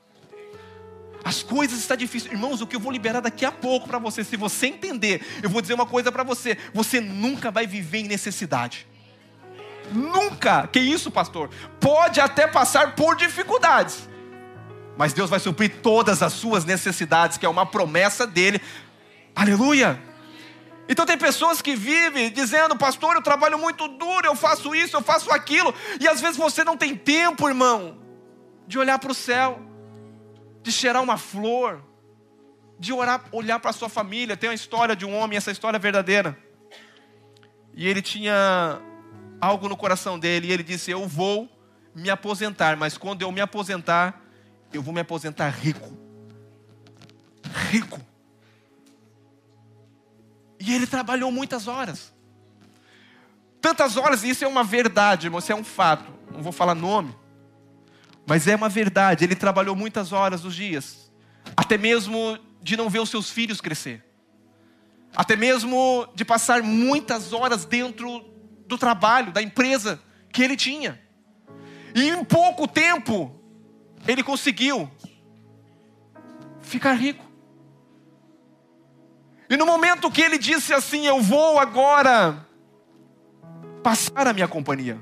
[1.23, 2.33] As coisas estão difíceis.
[2.33, 5.51] Irmãos, o que eu vou liberar daqui a pouco para você, se você entender, eu
[5.51, 8.89] vou dizer uma coisa para você: você nunca vai viver em necessidade.
[9.93, 10.67] Nunca.
[10.67, 11.51] Que isso, pastor?
[11.79, 14.09] Pode até passar por dificuldades.
[14.97, 18.61] Mas Deus vai suprir todas as suas necessidades, que é uma promessa dele.
[19.37, 20.10] Aleluia.
[20.91, 25.01] Então tem pessoas que vivem dizendo, pastor, eu trabalho muito duro, eu faço isso, eu
[25.01, 27.97] faço aquilo, e às vezes você não tem tempo, irmão,
[28.67, 29.61] de olhar para o céu,
[30.61, 31.81] de cheirar uma flor,
[32.77, 34.37] de orar, olhar para a sua família.
[34.37, 36.37] Tem uma história de um homem, essa história é verdadeira.
[37.73, 38.83] E ele tinha
[39.41, 41.49] algo no coração dele, e ele disse: Eu vou
[41.95, 44.21] me aposentar, mas quando eu me aposentar,
[44.73, 45.97] eu vou me aposentar rico.
[47.71, 48.10] Rico.
[50.61, 52.13] E ele trabalhou muitas horas.
[53.61, 56.13] Tantas horas, e isso é uma verdade, irmão, isso é um fato.
[56.31, 57.15] Não vou falar nome,
[58.27, 59.25] mas é uma verdade.
[59.25, 61.11] Ele trabalhou muitas horas dos dias,
[61.57, 64.05] até mesmo de não ver os seus filhos crescer,
[65.17, 68.25] até mesmo de passar muitas horas dentro
[68.67, 71.01] do trabalho, da empresa que ele tinha.
[71.95, 73.35] E em pouco tempo,
[74.07, 74.91] ele conseguiu
[76.61, 77.30] ficar rico.
[79.51, 82.47] E no momento que ele disse assim: Eu vou agora
[83.83, 85.01] passar a minha companhia,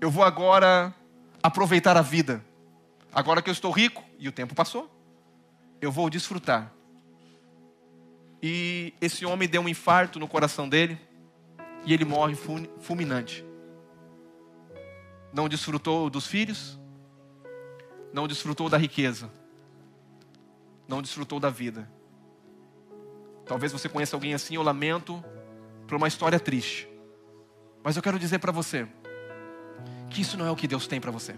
[0.00, 0.92] eu vou agora
[1.40, 2.44] aproveitar a vida.
[3.12, 4.90] Agora que eu estou rico e o tempo passou,
[5.80, 6.72] eu vou desfrutar.
[8.42, 10.98] E esse homem deu um infarto no coração dele
[11.84, 12.34] e ele morre
[12.80, 13.44] fulminante.
[15.32, 16.78] Não desfrutou dos filhos,
[18.12, 19.30] não desfrutou da riqueza,
[20.88, 21.88] não desfrutou da vida
[23.50, 25.24] Talvez você conheça alguém assim, eu lamento
[25.88, 26.88] por uma história triste.
[27.82, 28.86] Mas eu quero dizer para você
[30.08, 31.34] que isso não é o que Deus tem para você.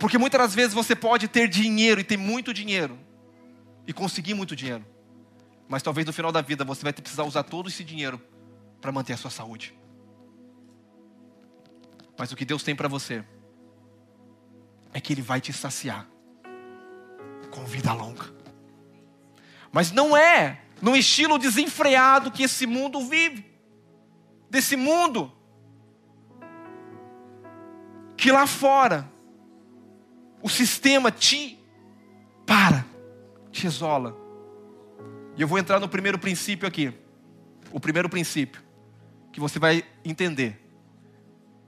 [0.00, 2.98] Porque muitas das vezes você pode ter dinheiro e ter muito dinheiro
[3.86, 4.84] e conseguir muito dinheiro.
[5.68, 8.20] Mas talvez no final da vida você vai precisar usar todo esse dinheiro
[8.80, 9.78] para manter a sua saúde.
[12.18, 13.24] Mas o que Deus tem para você
[14.92, 16.04] é que Ele vai te saciar
[17.52, 18.35] com vida longa.
[19.76, 23.44] Mas não é no estilo desenfreado que esse mundo vive.
[24.48, 25.30] Desse mundo
[28.16, 29.06] que lá fora
[30.40, 31.62] o sistema te
[32.46, 32.86] para,
[33.52, 34.16] te isola.
[35.36, 36.94] E eu vou entrar no primeiro princípio aqui.
[37.70, 38.62] O primeiro princípio
[39.30, 40.58] que você vai entender.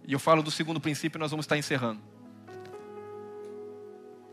[0.07, 2.01] E eu falo do segundo princípio e nós vamos estar encerrando.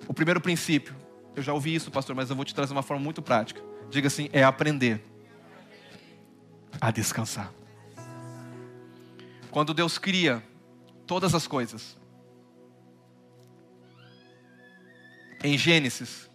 [0.08, 0.96] O primeiro princípio
[1.36, 3.62] eu já ouvi isso, pastor, mas eu vou te trazer uma forma muito prática.
[3.90, 5.04] Diga assim: é aprender
[6.80, 7.52] a descansar.
[9.52, 10.44] Quando Deus cria
[11.06, 11.98] todas as coisas,
[15.44, 16.30] em Gênesis,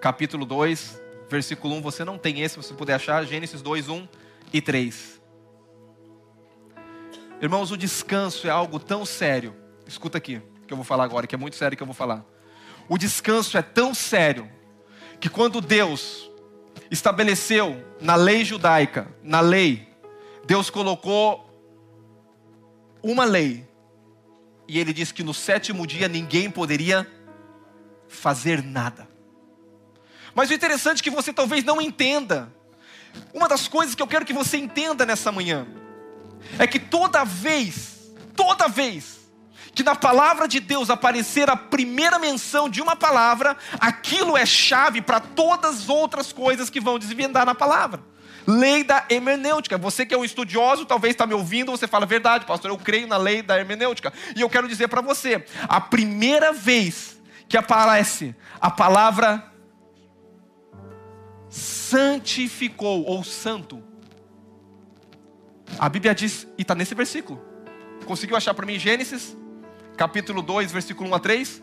[0.00, 4.08] capítulo 2, versículo 1, você não tem esse, se você puder achar, Gênesis 2, 1
[4.52, 5.20] e 3.
[7.40, 9.54] Irmãos, o descanso é algo tão sério.
[9.86, 12.24] Escuta aqui, que eu vou falar agora, que é muito sério que eu vou falar.
[12.88, 14.50] O descanso é tão sério
[15.20, 16.30] que quando Deus
[16.90, 19.88] estabeleceu na lei judaica, na lei,
[20.46, 21.44] Deus colocou
[23.02, 23.68] uma lei.
[24.66, 27.06] E ele disse que no sétimo dia ninguém poderia
[28.08, 29.08] fazer nada.
[30.34, 32.52] Mas o interessante é que você talvez não entenda.
[33.34, 35.66] Uma das coisas que eu quero que você entenda nessa manhã
[36.58, 39.17] é que toda vez, toda vez
[39.74, 45.00] que na palavra de Deus aparecer a primeira menção de uma palavra, aquilo é chave
[45.00, 48.02] para todas as outras coisas que vão desvendar na palavra.
[48.46, 49.76] Lei da hermenêutica.
[49.76, 53.06] Você que é um estudioso, talvez está me ouvindo, você fala, verdade, pastor, eu creio
[53.06, 54.12] na lei da hermenêutica.
[54.34, 59.52] E eu quero dizer para você: a primeira vez que aparece a palavra
[61.48, 63.82] santificou ou santo,
[65.78, 67.40] a Bíblia diz, e está nesse versículo.
[68.06, 69.36] Conseguiu achar para mim Gênesis,
[69.98, 71.62] capítulo 2, versículo 1 a 3?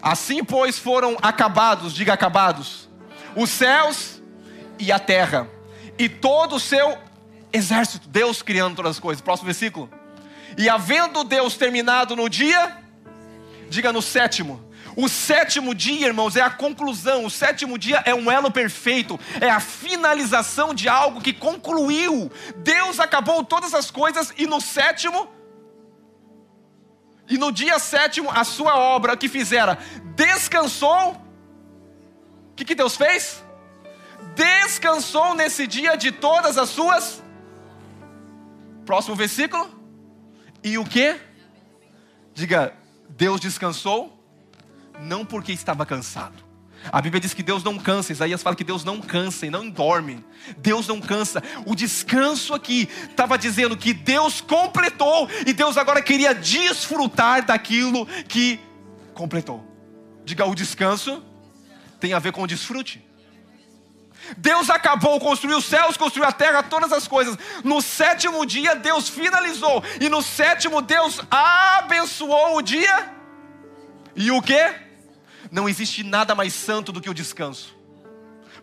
[0.00, 2.88] Assim, pois, foram acabados, diga acabados,
[3.34, 4.22] os céus
[4.78, 5.50] e a terra
[5.98, 6.96] e todo o seu
[7.52, 9.20] exército, Deus criando todas as coisas.
[9.20, 9.90] Próximo versículo.
[10.56, 12.76] E havendo Deus terminado no dia,
[13.68, 14.64] diga no sétimo.
[14.94, 17.24] O sétimo dia, irmãos, é a conclusão.
[17.24, 22.30] O sétimo dia é um elo perfeito, é a finalização de algo que concluiu.
[22.58, 25.28] Deus acabou todas as coisas e no sétimo,
[27.28, 29.78] e no dia sétimo, a sua obra que fizera,
[30.14, 31.12] descansou.
[31.12, 33.44] O que, que Deus fez?
[34.36, 37.22] descansou nesse dia de todas as suas.
[38.84, 39.74] Próximo versículo.
[40.62, 41.18] E o que?
[42.34, 42.74] Diga,
[43.08, 44.22] Deus descansou,
[45.00, 46.44] não porque estava cansado.
[46.92, 49.68] A Bíblia diz que Deus não cansa, Isaías fala que Deus não cansa e não
[49.68, 50.24] dorme.
[50.58, 51.42] Deus não cansa.
[51.64, 58.60] O descanso aqui estava dizendo que Deus completou e Deus agora queria desfrutar daquilo que
[59.14, 59.64] completou.
[60.24, 61.22] Diga, o descanso
[61.98, 63.04] tem a ver com o desfrute.
[64.36, 67.36] Deus acabou, construiu os céus, construiu a terra, todas as coisas.
[67.62, 69.82] No sétimo dia, Deus finalizou.
[70.00, 73.12] E no sétimo, Deus abençoou o dia.
[74.14, 74.85] E o que?
[75.50, 77.75] Não existe nada mais santo do que o descanso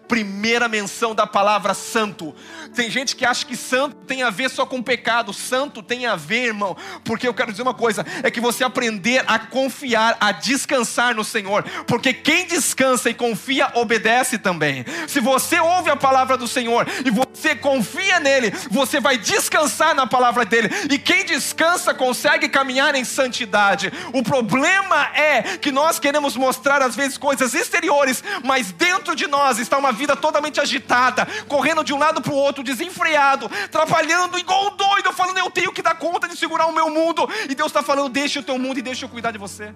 [0.08, 2.36] primeira menção da palavra santo.
[2.76, 5.34] Tem gente que acha que santo tem a ver só com pecado.
[5.34, 9.24] Santo tem a ver, irmão, porque eu quero dizer uma coisa: é que você aprender
[9.28, 14.86] a confiar, a descansar no Senhor, porque quem descansa e confia obedece também.
[15.08, 20.08] Se você ouve a palavra do Senhor e você confia nele, você vai descansar na
[20.08, 20.70] palavra dele.
[20.92, 23.92] E quem descansa consegue caminhar em santidade.
[24.14, 29.60] O problema é que nós queremos mostrar às vezes coisas exteriores, mas dentro de nós
[29.60, 34.74] está uma vida totalmente agitada, correndo de um lado para o outro, desenfreado, trabalhando igual
[34.74, 37.28] um doido, falando: Eu tenho que dar conta de segurar o meu mundo.
[37.50, 39.74] E Deus está falando: Deixa o teu mundo e deixa eu cuidar de você.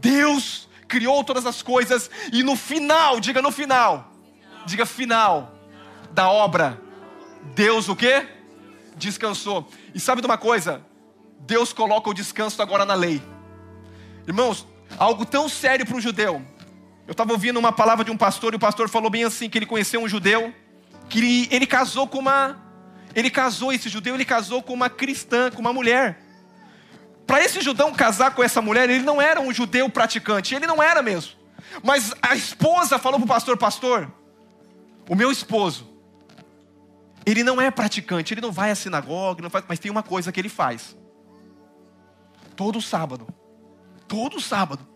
[0.00, 4.12] Deus criou todas as coisas, e no final, diga no final,
[4.64, 5.52] diga final
[6.12, 6.80] da obra,
[7.54, 8.26] Deus o que?
[8.96, 9.68] Descansou.
[9.94, 10.84] E sabe de uma coisa?
[11.40, 13.22] Deus coloca o descanso agora na lei.
[14.26, 14.66] Irmãos,
[14.98, 16.44] algo tão sério para um judeu
[17.06, 19.56] eu estava ouvindo uma palavra de um pastor e o pastor falou bem assim que
[19.56, 20.52] ele conheceu um judeu
[21.08, 22.60] que ele, ele casou com uma
[23.14, 26.22] ele casou esse judeu ele casou com uma cristã com uma mulher.
[27.26, 30.82] Para esse judeu casar com essa mulher ele não era um judeu praticante ele não
[30.82, 31.32] era mesmo.
[31.82, 34.12] Mas a esposa falou para o pastor pastor
[35.08, 35.88] o meu esposo
[37.24, 40.32] ele não é praticante ele não vai à sinagoga não faz, mas tem uma coisa
[40.32, 40.96] que ele faz
[42.56, 43.28] todo sábado
[44.08, 44.95] todo sábado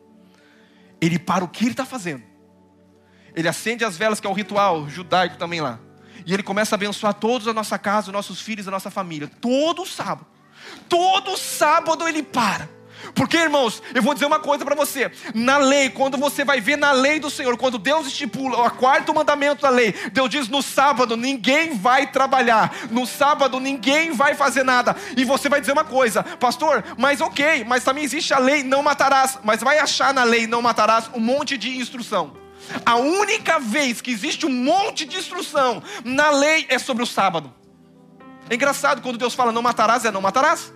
[1.00, 2.22] ele para o que ele está fazendo.
[3.34, 5.78] Ele acende as velas, que é o ritual judaico também lá.
[6.26, 9.30] E ele começa a abençoar todos a nossa casa, os nossos filhos, a nossa família.
[9.40, 10.26] Todo sábado.
[10.88, 12.68] Todo sábado ele para.
[13.14, 15.10] Porque, irmãos, eu vou dizer uma coisa para você.
[15.34, 19.14] Na lei, quando você vai ver na lei do Senhor, quando Deus estipula o quarto
[19.14, 24.62] mandamento da lei, Deus diz: no sábado ninguém vai trabalhar, no sábado ninguém vai fazer
[24.62, 24.96] nada.
[25.16, 28.82] E você vai dizer uma coisa, pastor, mas ok, mas também existe a lei: não
[28.82, 29.38] matarás.
[29.44, 32.32] Mas vai achar na lei: não matarás um monte de instrução.
[32.84, 37.52] A única vez que existe um monte de instrução na lei é sobre o sábado.
[38.48, 40.72] É engraçado quando Deus fala não matarás, é não matarás.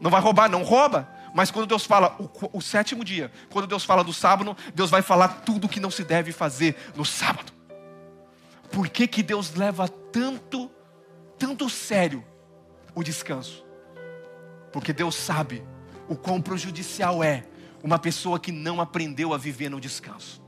[0.00, 1.08] Não vai roubar, não rouba.
[1.34, 5.00] Mas quando Deus fala o, o, sétimo dia, quando Deus fala do sábado, Deus vai
[5.00, 7.52] falar tudo que não se deve fazer no sábado.
[8.70, 10.70] Por que, que Deus leva tanto,
[11.38, 12.24] tanto sério
[12.94, 13.64] o descanso?
[14.72, 15.64] Porque Deus sabe
[16.08, 17.44] o quão prejudicial é
[17.82, 20.42] uma pessoa que não aprendeu a viver no descanso.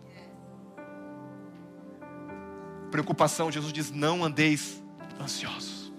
[2.91, 4.83] Preocupação, Jesus diz: não andeis
[5.21, 5.93] ansiosos.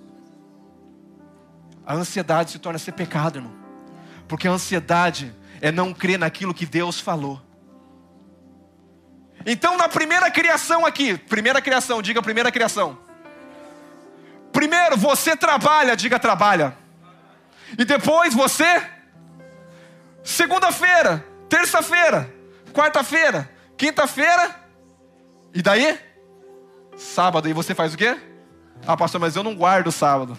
[1.86, 3.65] A ansiedade se torna ser pecado, irmão.
[4.28, 7.42] Porque a ansiedade é não crer naquilo que Deus falou.
[9.46, 12.98] Então, na primeira criação aqui, primeira criação, diga primeira criação.
[14.52, 16.76] Primeiro, você trabalha, diga trabalha.
[17.78, 18.90] E depois você,
[20.24, 22.34] segunda-feira, terça-feira,
[22.74, 24.56] quarta-feira, quinta-feira,
[25.54, 26.00] e daí?
[26.98, 28.18] Sábado, e você faz o quê?
[28.86, 30.38] Ah, pastor, mas eu não guardo sábado.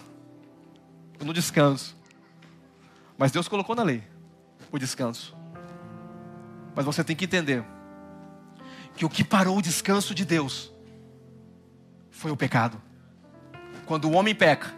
[1.18, 1.95] Eu não descanso.
[3.18, 4.02] Mas Deus colocou na lei
[4.70, 5.36] o descanso.
[6.74, 7.64] Mas você tem que entender
[8.94, 10.72] que o que parou o descanso de Deus
[12.10, 12.80] foi o pecado.
[13.86, 14.74] Quando o homem peca,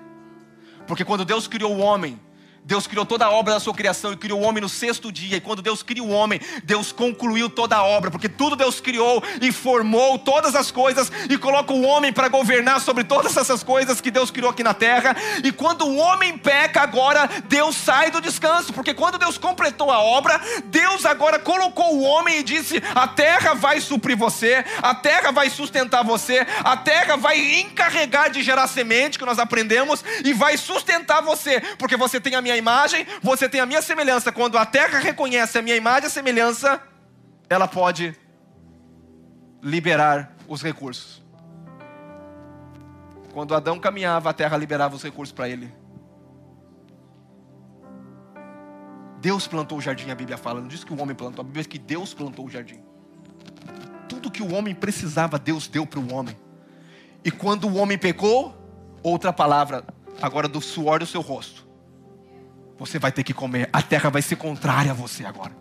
[0.87, 2.21] porque quando Deus criou o homem,
[2.69, 5.39] Deus criou toda a obra da sua criação e criou o homem no sexto dia.
[5.39, 9.23] E quando Deus cria o homem, Deus concluiu toda a obra, porque tudo Deus criou
[9.41, 14.03] e formou todas as coisas e coloca o homem para governar sobre todas essas coisas
[14.03, 15.17] que Deus criou aqui na terra.
[15.43, 20.01] E quando o homem peca, agora Deus sai do descanso, porque quando Deus completou a
[20.01, 25.31] obra, Deus agora colocou o homem e disse: A terra vai suprir você, a terra
[25.31, 30.59] vai sustentar você, a terra vai encarregar de gerar semente, que nós aprendemos, e vai
[30.59, 34.31] sustentar você, porque você tem a minha imagem, você tem a minha semelhança.
[34.31, 36.83] Quando a terra reconhece a minha imagem e a semelhança,
[37.49, 38.15] ela pode
[39.63, 41.23] liberar os recursos.
[43.33, 45.73] Quando Adão caminhava, a terra liberava os recursos para ele.
[49.21, 50.61] Deus plantou o jardim, a Bíblia fala.
[50.61, 52.81] Não diz que o homem plantou, a Bíblia diz que Deus plantou o jardim.
[54.09, 56.37] Tudo que o homem precisava, Deus deu para o homem.
[57.25, 58.57] E quando o homem pecou,
[59.03, 59.85] outra palavra,
[60.23, 61.68] agora do suor do seu rosto,
[62.79, 63.69] você vai ter que comer.
[63.73, 65.53] A terra vai ser contrária a você agora.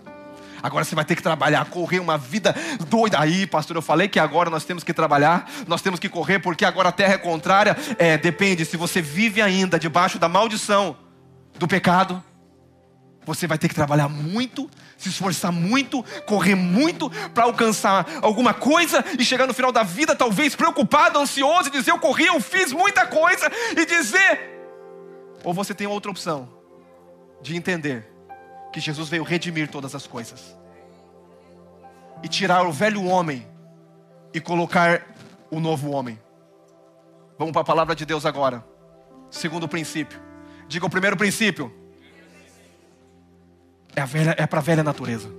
[0.62, 2.56] Agora você vai ter que trabalhar, correr uma vida
[2.90, 3.20] doida.
[3.20, 6.66] Aí, pastor, eu falei que agora nós temos que trabalhar, nós temos que correr, porque
[6.66, 7.76] agora a terra é contrária.
[7.98, 10.98] É, depende, se você vive ainda debaixo da maldição
[11.58, 12.24] do pecado,
[13.24, 19.04] você vai ter que trabalhar muito, se esforçar muito, correr muito para alcançar alguma coisa
[19.20, 22.72] e chegar no final da vida, talvez preocupado, ansioso, e dizer: Eu corri, eu fiz
[22.72, 24.56] muita coisa, e dizer.
[25.44, 26.57] Ou você tem outra opção
[27.42, 28.06] de entender
[28.72, 30.56] que Jesus veio redimir todas as coisas
[32.24, 33.48] e tirar o velho homem
[34.34, 35.06] e colocar
[35.50, 36.20] o novo homem.
[37.38, 38.66] Vamos para a palavra de Deus agora.
[39.30, 40.20] Segundo princípio.
[40.68, 41.72] Diga o primeiro princípio.
[43.96, 45.30] É, é para a velha natureza.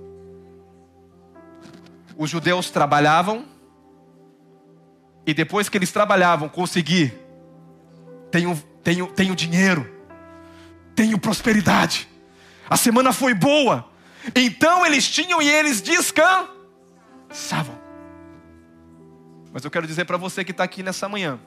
[2.17, 3.45] Os judeus trabalhavam
[5.25, 7.13] e depois que eles trabalhavam, conseguir
[8.31, 9.98] tenho, tenho, tenho dinheiro
[10.99, 12.09] tenho prosperidade.
[12.69, 13.89] A semana foi boa.
[14.35, 17.79] Então eles tinham e eles descansavam.
[19.53, 21.39] Mas eu quero dizer para você que está aqui nessa manhã,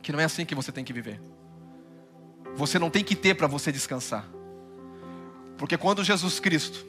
[0.00, 1.20] que não é assim que você tem que viver.
[2.56, 4.24] Você não tem que ter para você descansar.
[5.58, 6.86] Porque quando Jesus Cristo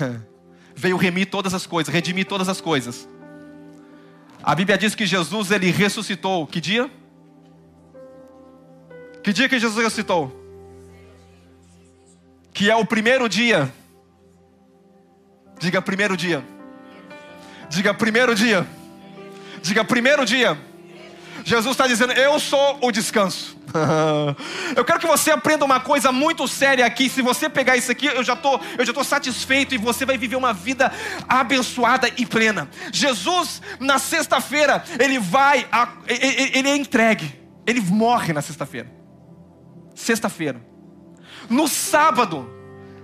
[0.74, 3.06] veio remir todas as coisas, redimir todas as coisas,
[4.42, 6.90] a Bíblia diz que Jesus ele ressuscitou, que dia?
[9.22, 10.36] Que dia que Jesus ressuscitou?
[12.52, 13.72] Que é o primeiro dia.
[15.58, 16.42] Diga primeiro dia.
[17.68, 18.66] Diga primeiro dia.
[19.62, 20.58] Diga primeiro dia.
[21.44, 23.58] Jesus está dizendo: Eu sou o descanso.
[24.74, 27.08] eu quero que você aprenda uma coisa muito séria aqui.
[27.08, 30.16] Se você pegar isso aqui, eu já tô, eu já tô satisfeito e você vai
[30.16, 30.90] viver uma vida
[31.28, 32.68] abençoada e plena.
[32.90, 35.66] Jesus na sexta-feira ele vai,
[36.08, 38.99] ele é entregue, ele morre na sexta-feira
[40.00, 40.60] sexta-feira.
[41.48, 42.50] No sábado,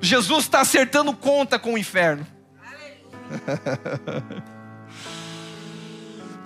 [0.01, 2.27] Jesus está acertando conta com o inferno.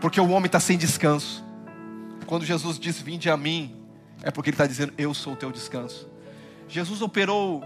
[0.01, 1.45] porque o homem está sem descanso.
[2.27, 3.85] Quando Jesus diz: Vinde a mim,
[4.23, 6.09] é porque Ele está dizendo: Eu sou o teu descanso.
[6.69, 7.63] Jesus operou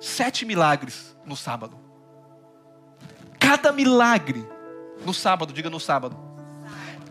[0.00, 1.78] sete milagres no sábado.
[3.38, 4.46] Cada milagre
[5.04, 6.16] no sábado, diga no sábado.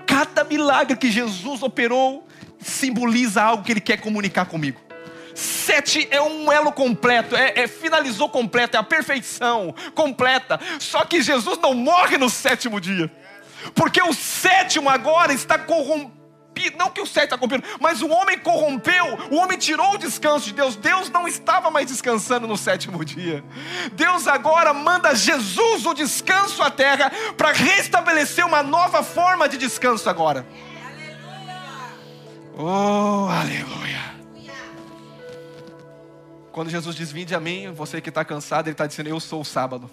[0.06, 2.28] Cada milagre que Jesus operou
[2.64, 4.80] simboliza algo que ele quer comunicar comigo.
[5.36, 10.60] Sete é um elo completo, é, é, finalizou completo, é a perfeição completa.
[10.80, 13.12] Só que Jesus não morre no sétimo dia,
[13.74, 16.24] porque o sétimo agora está corrompido.
[16.78, 20.46] Não que o sétimo está corrompido, mas o homem corrompeu, o homem tirou o descanso
[20.46, 20.76] de Deus.
[20.76, 23.44] Deus não estava mais descansando no sétimo dia.
[23.94, 30.08] Deus agora manda Jesus o descanso à terra para restabelecer uma nova forma de descanso
[30.08, 30.46] agora.
[32.56, 34.14] Oh, aleluia.
[36.52, 39.42] Quando Jesus diz: Vinde a mim, você que está cansado, Ele está dizendo: Eu sou
[39.42, 39.90] o sábado.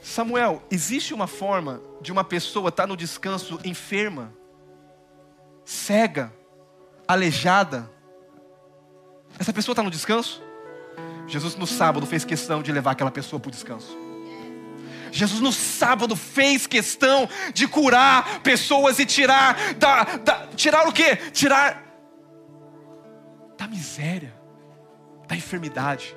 [0.00, 4.32] Samuel, existe uma forma de uma pessoa estar tá no descanso enferma,
[5.64, 6.32] cega,
[7.08, 7.90] aleijada?
[9.38, 10.42] Essa pessoa está no descanso?
[11.26, 14.03] Jesus no sábado fez questão de levar aquela pessoa para o descanso.
[15.14, 21.14] Jesus no sábado fez questão de curar pessoas e tirar da, da tirar o quê?
[21.32, 21.84] Tirar
[23.56, 24.34] da miséria,
[25.28, 26.16] da enfermidade.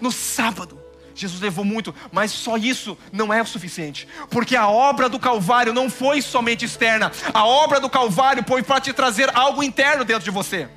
[0.00, 0.76] No sábado,
[1.14, 5.72] Jesus levou muito, mas só isso não é o suficiente, porque a obra do Calvário
[5.72, 10.24] não foi somente externa, a obra do Calvário foi para te trazer algo interno dentro
[10.24, 10.68] de você.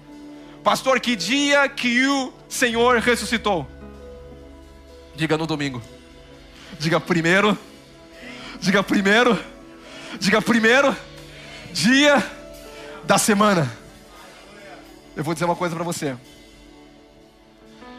[0.63, 3.65] Pastor, que dia que o Senhor ressuscitou?
[5.15, 5.81] Diga no domingo.
[6.79, 7.57] Diga primeiro.
[8.59, 9.37] Diga primeiro.
[10.19, 10.95] Diga primeiro
[11.73, 12.23] dia
[13.03, 13.71] da semana.
[15.15, 16.17] Eu vou dizer uma coisa para você.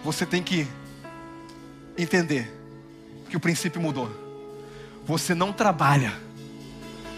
[0.03, 0.67] Você tem que
[1.97, 2.53] entender
[3.29, 4.11] que o princípio mudou.
[5.05, 6.13] Você não trabalha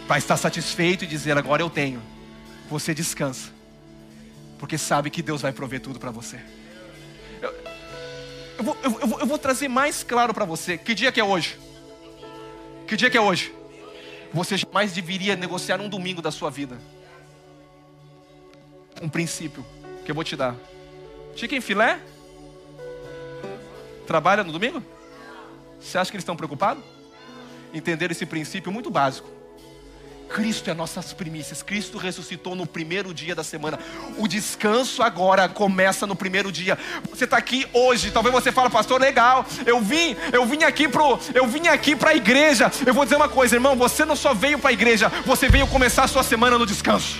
[0.07, 2.03] para estar satisfeito e dizer agora eu tenho.
[2.71, 3.51] Você descansa,
[4.59, 6.39] porque sabe que Deus vai prover tudo para você.
[7.43, 7.53] Eu,
[8.61, 10.77] eu, vou, eu, vou, eu vou trazer mais claro para você.
[10.77, 11.59] Que dia que é hoje?
[12.87, 13.55] Que dia que é hoje?
[14.35, 16.79] Você jamais deveria negociar um domingo da sua vida.
[19.01, 19.65] Um princípio
[20.05, 20.55] que eu vou te dar.
[21.35, 21.99] Chicken filé?
[24.07, 24.85] Trabalha no domingo?
[25.81, 26.85] Você acha que eles estão preocupados?
[27.73, 29.40] Entender esse princípio muito básico.
[30.33, 31.63] Cristo é nossas primícias.
[31.63, 33.79] Cristo ressuscitou no primeiro dia da semana.
[34.17, 36.79] O descanso agora começa no primeiro dia.
[37.11, 38.11] Você está aqui hoje.
[38.11, 39.45] Talvez você fale, pastor, legal.
[39.67, 42.71] Eu vim, eu vim aqui pro, eu vim aqui para a igreja.
[42.87, 43.77] Eu vou dizer uma coisa, irmão.
[43.77, 45.11] Você não só veio para a igreja.
[45.27, 47.19] Você veio começar a sua semana no descanso.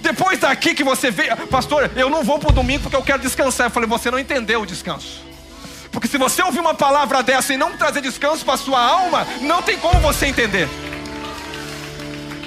[0.00, 3.22] Depois daqui que você veio, pastor, eu não vou para o domingo porque eu quero
[3.22, 3.66] descansar.
[3.66, 5.30] Eu falei, você não entendeu o descanso.
[5.92, 9.60] Porque se você ouvir uma palavra dessa e não trazer descanso para sua alma, não
[9.62, 10.68] tem como você entender.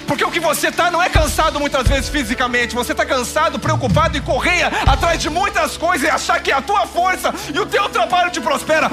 [0.08, 4.18] Porque o que você está não é cansado muitas vezes fisicamente, você está cansado, preocupado
[4.18, 7.90] e correia atrás de muitas coisas e achar que a tua força e o teu
[7.90, 8.92] trabalho te prospera.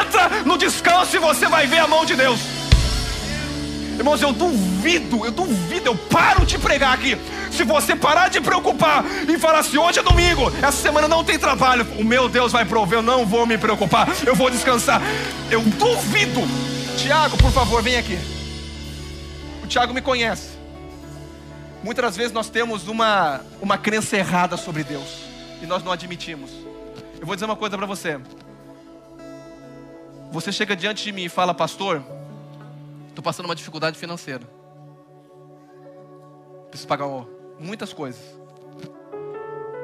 [0.00, 2.67] Entra no descanso e você vai ver a mão de Deus.
[3.98, 7.18] Irmãos, eu duvido, eu duvido, eu paro de pregar aqui.
[7.50, 11.36] Se você parar de preocupar e falar assim, hoje é domingo, essa semana não tem
[11.36, 15.02] trabalho, o meu Deus vai prover, eu não vou me preocupar, eu vou descansar.
[15.50, 16.40] Eu duvido.
[16.96, 18.16] Tiago, por favor, vem aqui.
[19.64, 20.50] O Tiago me conhece.
[21.82, 25.08] Muitas vezes nós temos uma, uma crença errada sobre Deus
[25.60, 26.52] e nós não admitimos.
[27.20, 28.20] Eu vou dizer uma coisa para você.
[30.30, 32.00] Você chega diante de mim e fala, pastor,
[33.18, 34.48] Estou passando uma dificuldade financeira.
[36.70, 37.08] Preciso pagar
[37.58, 38.22] muitas coisas.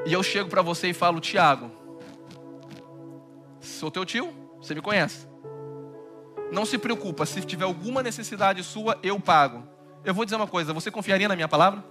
[0.05, 1.69] E eu chego para você e falo, Tiago,
[3.59, 5.27] sou teu tio, você me conhece.
[6.49, 9.67] Não se preocupa, se tiver alguma necessidade sua, eu pago.
[10.05, 11.83] Eu vou dizer uma coisa, você confiaria na minha palavra?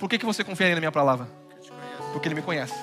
[0.00, 1.28] Por que, que você confiaria na minha palavra?
[2.12, 2.74] Porque ele me conhece.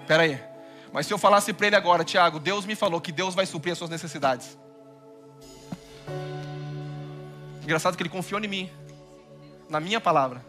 [0.00, 0.42] Espera aí.
[0.90, 3.72] Mas se eu falasse para ele agora, Tiago, Deus me falou que Deus vai suprir
[3.72, 4.56] as suas necessidades.
[7.66, 8.70] Engraçado que ele confiou em mim,
[9.68, 10.40] na minha palavra.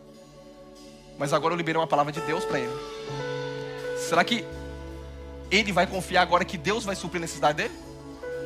[1.17, 2.71] Mas agora eu liberei uma palavra de Deus para ele.
[3.97, 4.45] Será que
[5.49, 7.73] ele vai confiar agora que Deus vai suprir a necessidade dele?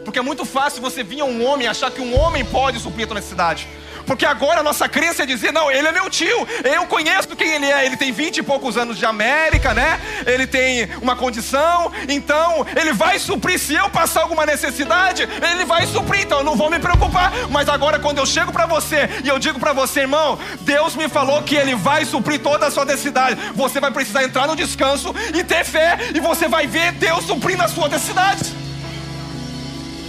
[0.04, 2.80] Porque é muito fácil você vir a um homem e achar que um homem pode
[2.80, 3.68] suprir a tua necessidade.
[4.06, 7.54] Porque agora a nossa crença é dizer: não, ele é meu tio, eu conheço quem
[7.54, 7.86] ele é.
[7.86, 10.02] Ele tem vinte e poucos anos de América, né?
[10.26, 13.60] Ele tem uma condição, então ele vai suprir.
[13.60, 16.22] Se eu passar alguma necessidade, ele vai suprir.
[16.22, 17.32] Então eu não vou me preocupar.
[17.50, 21.08] Mas agora, quando eu chego para você e eu digo para você, irmão, Deus me
[21.08, 23.40] falou que ele vai suprir toda a sua necessidade.
[23.54, 27.64] Você vai precisar entrar no descanso e ter fé, e você vai ver Deus suprindo
[27.64, 28.71] a sua necessidade.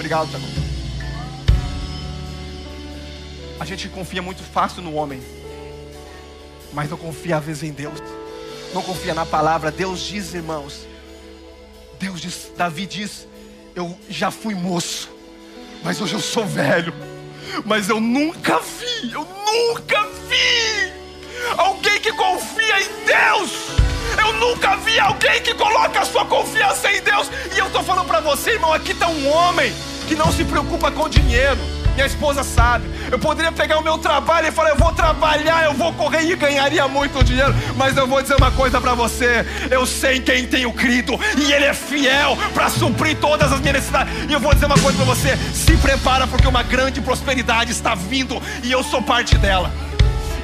[0.03, 0.45] Obrigado, Tiago.
[3.61, 5.23] A gente confia muito fácil no homem,
[6.73, 8.01] mas não confia às vezes em Deus.
[8.75, 9.71] Não confia na palavra.
[9.71, 10.89] Deus diz, irmãos.
[12.01, 13.29] Deus diz, Davi diz:
[13.77, 15.09] Eu já fui moço,
[15.85, 16.93] mas hoje eu sou velho.
[17.65, 20.93] Mas eu nunca vi, eu nunca vi
[21.57, 23.53] alguém que confia em Deus.
[24.19, 27.31] Eu nunca vi alguém que coloca a sua confiança em Deus.
[27.55, 29.73] E eu estou falando para você, irmão, aqui está um homem
[30.13, 31.59] que não se preocupa com dinheiro
[31.95, 32.89] minha esposa sabe.
[33.11, 36.35] Eu poderia pegar o meu trabalho e falar: eu vou trabalhar, eu vou correr e
[36.35, 37.55] ganharia muito dinheiro.
[37.77, 41.67] Mas eu vou dizer uma coisa para você: eu sei quem tenho crido e Ele
[41.67, 44.13] é fiel para suprir todas as minhas necessidades.
[44.29, 47.95] E eu vou dizer uma coisa para você: se prepara, porque uma grande prosperidade está
[47.95, 49.71] vindo e eu sou parte dela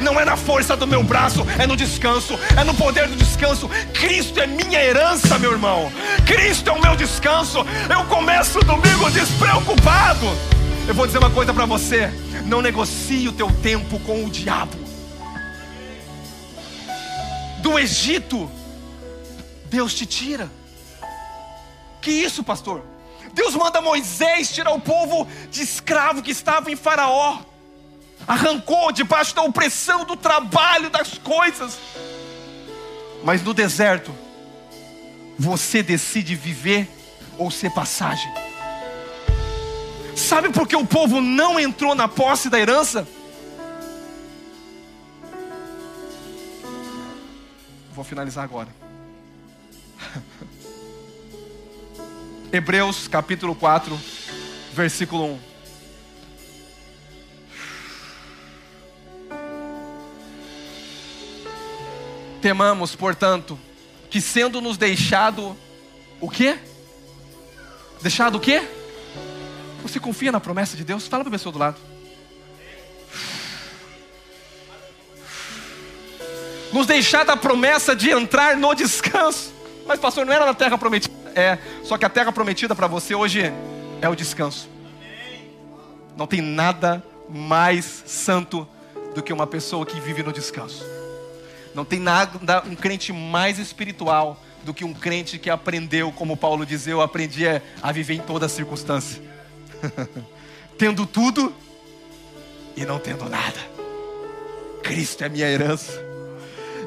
[0.00, 3.68] não é na força do meu braço, é no descanso, é no poder do descanso.
[3.92, 5.90] Cristo é minha herança, meu irmão.
[6.26, 7.58] Cristo é o meu descanso.
[7.90, 10.26] Eu começo o domingo despreocupado.
[10.86, 12.10] Eu vou dizer uma coisa para você:
[12.44, 14.76] não negocie o teu tempo com o diabo.
[17.60, 18.50] Do Egito,
[19.66, 20.50] Deus te tira.
[22.00, 22.82] Que isso, pastor?
[23.34, 27.38] Deus manda Moisés tirar o povo de escravo que estava em Faraó.
[28.28, 31.78] Arrancou debaixo da opressão do trabalho, das coisas.
[33.24, 34.14] Mas no deserto,
[35.38, 36.86] você decide viver
[37.38, 38.30] ou ser passagem.
[40.14, 43.08] Sabe por que o povo não entrou na posse da herança?
[47.94, 48.68] Vou finalizar agora.
[52.52, 53.98] Hebreus capítulo 4,
[54.74, 55.47] versículo 1.
[62.40, 63.58] Temamos, portanto,
[64.08, 65.56] que sendo nos deixado
[66.20, 66.56] o quê?
[68.00, 68.62] Deixado o quê?
[69.82, 71.06] Você confia na promessa de Deus?
[71.06, 71.76] Fala para a pessoa do lado.
[76.72, 79.52] Nos deixar da promessa de entrar no descanso.
[79.86, 81.14] Mas, pastor, não era na terra prometida?
[81.34, 83.52] É, só que a terra prometida para você hoje
[84.02, 84.68] é o descanso.
[86.16, 88.68] Não tem nada mais santo
[89.14, 90.84] do que uma pessoa que vive no descanso.
[91.78, 96.66] Não tem nada, um crente mais espiritual do que um crente que aprendeu, como Paulo
[96.66, 97.44] diz, eu aprendi
[97.80, 99.22] a viver em toda circunstância.
[100.76, 101.54] tendo tudo
[102.76, 103.60] e não tendo nada.
[104.82, 105.92] Cristo é minha herança.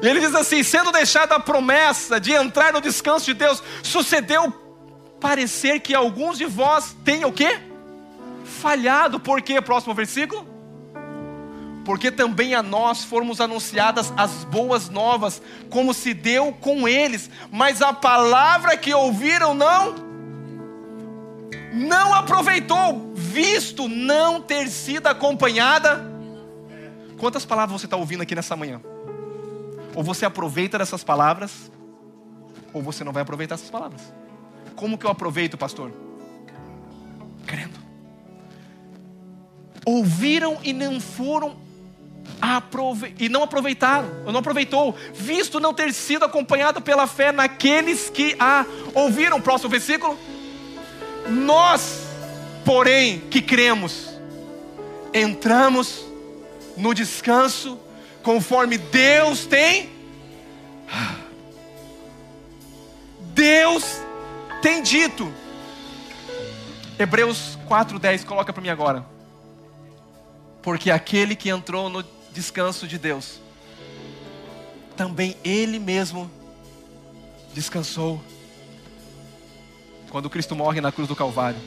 [0.02, 4.52] E ele diz assim: sendo deixada a promessa de entrar no descanso de Deus, sucedeu
[5.18, 7.58] parecer que alguns de vós tenham o quê?
[8.44, 9.18] Falhado.
[9.18, 9.58] Por quê?
[9.58, 10.51] Próximo versículo
[11.84, 17.82] porque também a nós fomos anunciadas as boas novas, como se deu com eles, mas
[17.82, 20.12] a palavra que ouviram não
[21.72, 26.04] não aproveitou, visto não ter sido acompanhada.
[27.18, 28.80] Quantas palavras você está ouvindo aqui nessa manhã?
[29.94, 31.70] Ou você aproveita dessas palavras,
[32.74, 34.12] ou você não vai aproveitar essas palavras.
[34.76, 35.92] Como que eu aproveito, pastor?
[37.46, 37.78] Crendo.
[39.84, 41.56] Ouviram e não foram
[42.40, 43.14] aprove...
[43.18, 48.64] e não aproveitaram, não aproveitou, visto não ter sido acompanhado pela fé naqueles que a
[48.94, 49.40] ouviram.
[49.40, 50.18] Próximo versículo.
[51.28, 52.06] Nós,
[52.64, 54.08] porém, que cremos,
[55.14, 56.04] entramos
[56.76, 57.78] no descanso
[58.22, 59.90] conforme Deus tem.
[63.34, 64.00] Deus
[64.60, 65.32] tem dito.
[66.98, 69.11] Hebreus 4:10 coloca para mim agora.
[70.62, 73.40] Porque aquele que entrou no descanso de Deus,
[74.96, 76.30] também ele mesmo
[77.52, 78.22] descansou
[80.10, 81.60] quando Cristo morre na cruz do Calvário.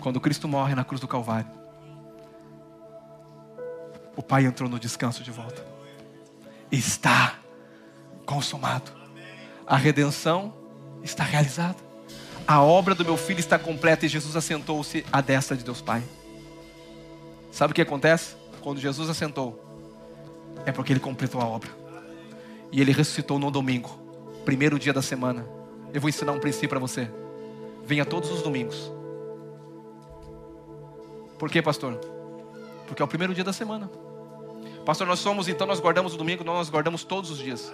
[0.00, 1.48] Quando Cristo morre na cruz do Calvário,
[4.16, 5.64] o Pai entrou no descanso de volta.
[6.70, 7.38] Está
[8.26, 8.90] consumado.
[9.64, 10.52] A redenção
[11.02, 11.78] está realizada.
[12.46, 16.02] A obra do meu filho está completa e Jesus assentou-se à destra de Deus Pai.
[17.52, 18.34] Sabe o que acontece?
[18.62, 19.62] Quando Jesus assentou,
[20.64, 21.70] é porque ele completou a obra.
[22.72, 23.90] E ele ressuscitou no domingo,
[24.42, 25.46] primeiro dia da semana.
[25.92, 27.10] Eu vou ensinar um princípio para você.
[27.84, 28.90] Venha todos os domingos.
[31.38, 32.00] Por quê, pastor?
[32.86, 33.90] Porque é o primeiro dia da semana.
[34.86, 37.70] Pastor, nós somos, então nós guardamos o domingo, nós guardamos todos os dias.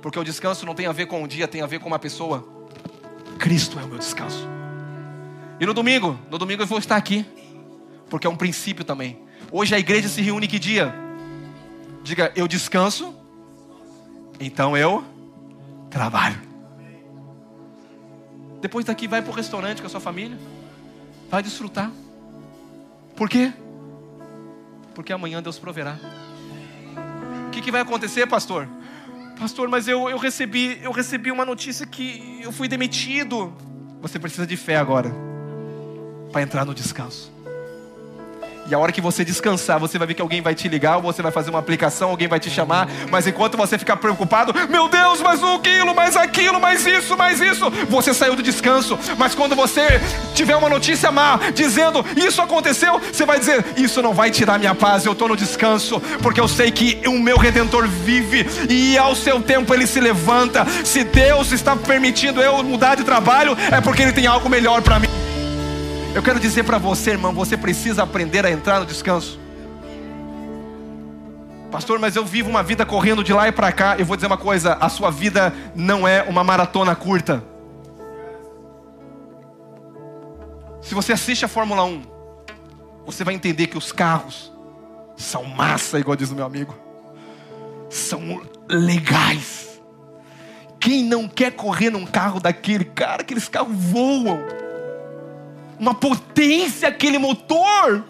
[0.00, 1.98] Porque o descanso não tem a ver com um dia, tem a ver com uma
[1.98, 2.46] pessoa.
[3.40, 4.46] Cristo é o meu descanso.
[5.58, 7.26] E no domingo, no domingo eu vou estar aqui.
[8.08, 9.18] Porque é um princípio também.
[9.50, 10.94] Hoje a igreja se reúne que dia?
[12.02, 13.14] Diga, eu descanso,
[14.38, 15.04] então eu
[15.90, 16.40] trabalho.
[18.60, 20.38] Depois daqui vai para o restaurante com a sua família.
[21.30, 21.90] Vai desfrutar.
[23.16, 23.52] Por quê?
[24.94, 25.98] Porque amanhã Deus proverá.
[27.46, 28.68] O que, que vai acontecer, pastor?
[29.38, 33.52] Pastor, mas eu, eu, recebi, eu recebi uma notícia que eu fui demitido.
[34.00, 35.14] Você precisa de fé agora
[36.32, 37.35] para entrar no descanso.
[38.68, 41.02] E a hora que você descansar, você vai ver que alguém vai te ligar, ou
[41.02, 42.88] você vai fazer uma aplicação, alguém vai te chamar.
[43.10, 47.40] Mas enquanto você ficar preocupado, meu Deus, mais um quilo, mais aquilo, mais isso, mais
[47.40, 48.98] isso, você saiu do descanso.
[49.16, 50.00] Mas quando você
[50.34, 54.74] tiver uma notícia má, dizendo isso aconteceu, você vai dizer: Isso não vai tirar minha
[54.74, 59.14] paz, eu estou no descanso, porque eu sei que o meu redentor vive e ao
[59.14, 60.66] seu tempo ele se levanta.
[60.84, 64.98] Se Deus está permitindo eu mudar de trabalho, é porque ele tem algo melhor para
[64.98, 65.25] mim.
[66.16, 69.38] Eu quero dizer para você, irmão, você precisa aprender a entrar no descanso.
[71.70, 73.98] Pastor, mas eu vivo uma vida correndo de lá e para cá.
[73.98, 77.44] Eu vou dizer uma coisa: a sua vida não é uma maratona curta.
[80.80, 82.02] Se você assiste a Fórmula 1,
[83.04, 84.50] você vai entender que os carros
[85.18, 86.74] são massa, igual diz o meu amigo.
[87.90, 89.82] São legais.
[90.80, 94.40] Quem não quer correr num carro daquele, cara, aqueles carros voam
[95.78, 98.04] uma potência aquele motor.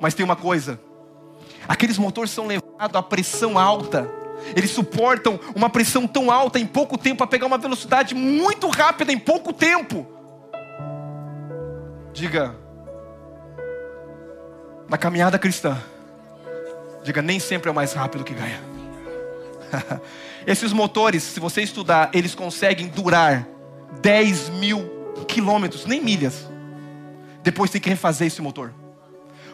[0.00, 0.80] Mas tem uma coisa:
[1.66, 4.08] aqueles motores são levados a pressão alta.
[4.54, 9.12] Eles suportam uma pressão tão alta em pouco tempo para pegar uma velocidade muito rápida
[9.12, 10.06] em pouco tempo.
[12.12, 12.54] Diga,
[14.88, 15.76] na caminhada cristã,
[17.02, 18.60] diga, nem sempre é o mais rápido que ganha.
[20.46, 23.46] Esses motores, se você estudar, eles conseguem durar
[24.00, 26.48] 10 mil quilômetros, nem milhas.
[27.42, 28.72] Depois tem que refazer esse motor.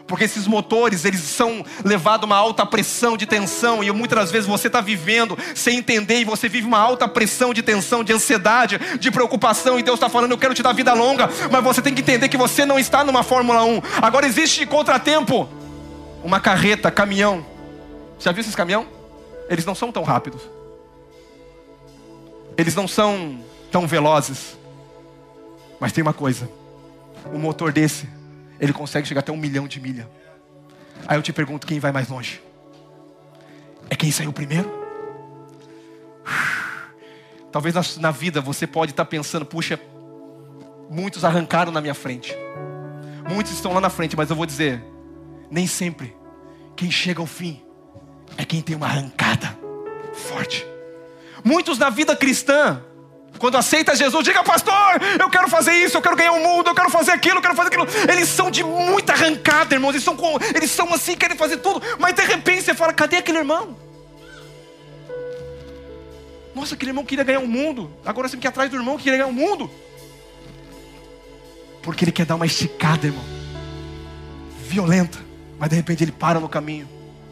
[0.07, 3.83] Porque esses motores, eles são levados a uma alta pressão de tensão.
[3.83, 6.19] E muitas das vezes você está vivendo sem entender.
[6.19, 9.79] E você vive uma alta pressão de tensão, de ansiedade, de preocupação.
[9.79, 11.27] E Deus está falando, eu quero te dar vida longa.
[11.51, 13.81] Mas você tem que entender que você não está numa Fórmula 1.
[14.01, 15.49] Agora existe contratempo.
[16.23, 17.45] Uma carreta, caminhão.
[18.19, 18.87] Já viu esses caminhão?
[19.49, 20.41] Eles não são tão rápidos.
[22.57, 23.39] Eles não são
[23.71, 24.57] tão velozes.
[25.79, 26.49] Mas tem uma coisa:
[27.33, 28.09] o motor desse,
[28.59, 30.09] ele consegue chegar até um milhão de milha.
[31.07, 32.41] Aí eu te pergunto: quem vai mais longe?
[33.89, 34.71] É quem saiu primeiro?
[37.51, 39.79] Talvez na, na vida você pode estar pensando: puxa,
[40.89, 42.35] muitos arrancaram na minha frente,
[43.29, 44.83] muitos estão lá na frente, mas eu vou dizer:
[45.49, 46.15] nem sempre
[46.75, 47.61] quem chega ao fim
[48.37, 49.57] é quem tem uma arrancada
[50.13, 50.65] forte.
[51.43, 52.81] Muitos na vida cristã
[53.37, 54.73] quando aceita Jesus, diga, pastor,
[55.19, 57.55] eu quero fazer isso, eu quero ganhar o mundo, eu quero fazer aquilo, eu quero
[57.55, 57.87] fazer aquilo.
[58.09, 59.91] Eles são de muita arrancada, irmãos.
[59.91, 61.81] Eles são, com, eles são assim, querem fazer tudo.
[61.99, 63.77] Mas de repente você fala, cadê aquele irmão?
[66.55, 67.91] Nossa, aquele irmão queria ganhar o mundo.
[68.05, 69.69] Agora você quer atrás do irmão que queria ganhar o mundo.
[71.83, 73.23] Porque ele quer dar uma esticada, irmão.
[74.61, 75.19] Violenta.
[75.59, 76.87] Mas de repente ele para no caminho.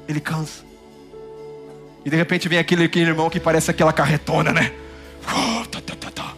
[0.08, 0.64] Ele cansa.
[2.04, 4.74] E de repente vem aquele, aquele irmão que parece aquela carretona, né?
[5.86, 6.33] タタタ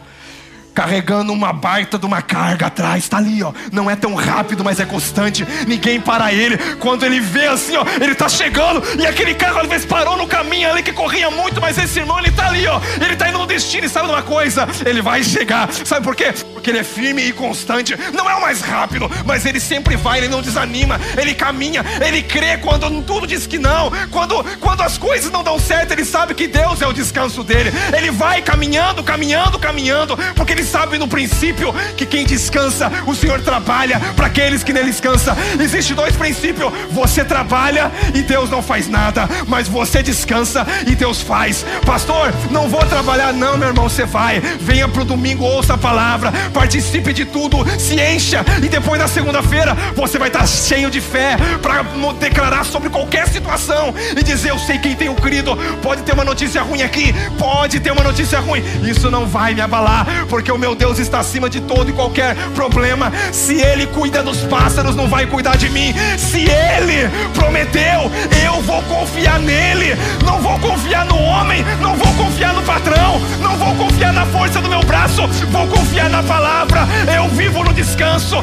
[0.76, 3.50] carregando uma baita de uma carga atrás, está ali, ó.
[3.72, 5.42] Não é tão rápido, mas é constante.
[5.66, 6.58] Ninguém para ele.
[6.76, 10.26] Quando ele vê assim, ó, ele está chegando e aquele carro às vezes parou no
[10.26, 12.78] caminho ali que corria muito, mas esse irmão ele está ali, ó.
[13.00, 14.68] Ele está indo no destino e sabe de uma coisa?
[14.84, 15.72] Ele vai chegar.
[15.72, 16.34] Sabe por quê?
[16.52, 17.96] Porque ele é firme e constante.
[18.12, 22.22] Não é o mais rápido, mas ele sempre vai, ele não desanima, ele caminha, ele
[22.22, 23.90] crê quando tudo diz que não.
[24.10, 27.72] Quando quando as coisas não dão certo, ele sabe que Deus é o descanso dele.
[27.96, 33.40] Ele vai caminhando, caminhando, caminhando, porque ele sabe no princípio que quem descansa, o Senhor
[33.40, 35.36] trabalha para aqueles que nele descansa.
[35.60, 41.22] Existe dois princípios: você trabalha e Deus não faz nada, mas você descansa e Deus
[41.22, 41.64] faz.
[41.84, 43.88] Pastor, não vou trabalhar, não, meu irmão.
[43.88, 48.68] Você vai, venha para o domingo, ouça a palavra, participe de tudo, se encha e
[48.68, 51.84] depois na segunda-feira você vai estar cheio de fé para
[52.18, 55.56] declarar sobre qualquer situação e dizer: Eu sei quem tenho crido.
[55.82, 59.60] Pode ter uma notícia ruim aqui, pode ter uma notícia ruim, isso não vai me
[59.60, 63.12] abalar, porque o meu Deus está acima de todo e qualquer problema.
[63.30, 65.94] Se Ele cuida dos pássaros, não vai cuidar de mim.
[66.18, 68.10] Se Ele prometeu,
[68.44, 69.94] eu vou confiar nele.
[70.24, 74.60] Não vou confiar no homem, não vou confiar no patrão, não vou confiar na força
[74.60, 76.86] do meu braço, vou confiar na palavra.
[77.14, 78.36] Eu vivo no descanso,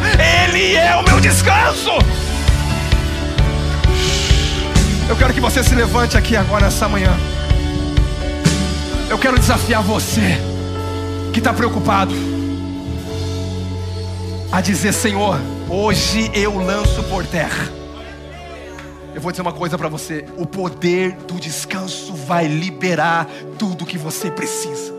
[0.43, 1.91] Ele é o meu descanso.
[5.09, 7.11] Eu quero que você se levante aqui agora, essa manhã.
[9.09, 10.52] Eu quero desafiar você
[11.34, 12.13] que está preocupado
[14.51, 17.67] a dizer: Senhor, hoje eu lanço por terra.
[19.15, 23.27] Eu vou dizer uma coisa para você: o poder do descanso vai liberar
[23.57, 24.93] tudo que você precisa.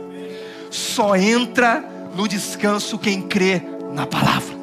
[0.71, 1.85] Só entra
[2.17, 3.63] no descanso quem crê
[3.93, 4.55] na palavra.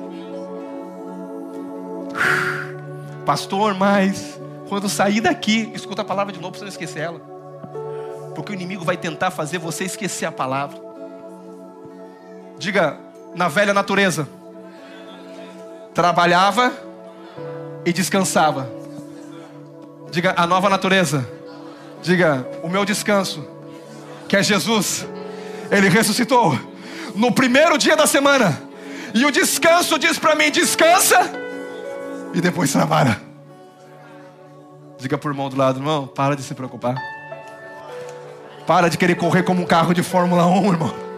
[3.25, 7.21] Pastor, mas quando sair daqui, escuta a palavra de novo para você não esquecer ela.
[8.35, 10.90] Porque o inimigo vai tentar fazer você esquecer a palavra.
[12.61, 12.95] Diga,
[13.33, 14.29] na velha natureza.
[15.95, 16.71] Trabalhava
[17.83, 18.71] e descansava.
[20.11, 21.27] Diga, a nova natureza.
[22.03, 23.43] Diga, o meu descanso,
[24.27, 25.07] que é Jesus.
[25.71, 26.55] Ele ressuscitou
[27.15, 28.61] no primeiro dia da semana.
[29.11, 31.17] E o descanso diz para mim: descansa
[32.31, 33.19] e depois trabalha.
[34.99, 36.95] Diga por mão do lado, irmão, para de se preocupar.
[38.67, 41.10] Para de querer correr como um carro de Fórmula 1, irmão.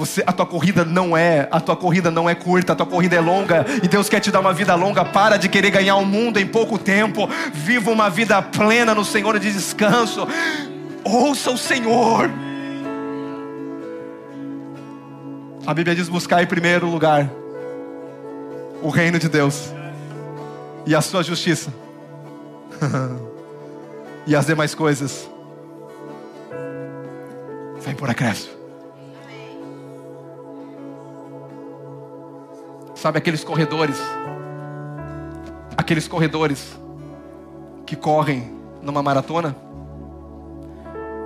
[0.00, 3.16] Você, a tua corrida não é, a tua corrida não é curta, a tua corrida
[3.16, 5.04] é longa e Deus quer te dar uma vida longa.
[5.04, 7.28] Para de querer ganhar o mundo em pouco tempo.
[7.52, 10.26] Viva uma vida plena no Senhor de descanso.
[11.04, 12.30] Ouça o Senhor.
[15.66, 17.30] A Bíblia diz buscar em primeiro lugar
[18.82, 19.70] o reino de Deus
[20.86, 21.70] e a sua justiça.
[24.26, 25.28] e as demais coisas
[27.84, 28.59] vem por acréscimo.
[33.00, 33.96] Sabe aqueles corredores
[35.80, 36.78] aqueles corredores
[37.86, 39.56] que correm numa maratona,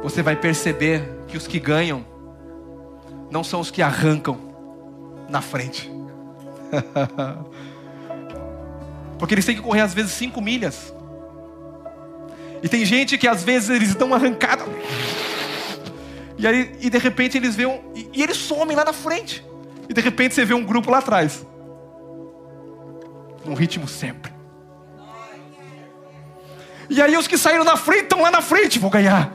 [0.02, 2.04] você vai perceber que os que ganham
[3.30, 4.38] não são os que arrancam
[5.28, 5.90] na frente.
[9.18, 10.94] Porque eles têm que correr às vezes cinco milhas.
[12.62, 14.64] E tem gente que às vezes eles uma arrancada.
[16.38, 19.44] E aí, e de repente eles veem um, e, e eles somem lá na frente.
[19.88, 21.44] E de repente você vê um grupo lá atrás.
[23.44, 24.32] Num ritmo sempre.
[26.88, 29.32] E aí os que saíram na frente estão lá na frente, vou ganhar.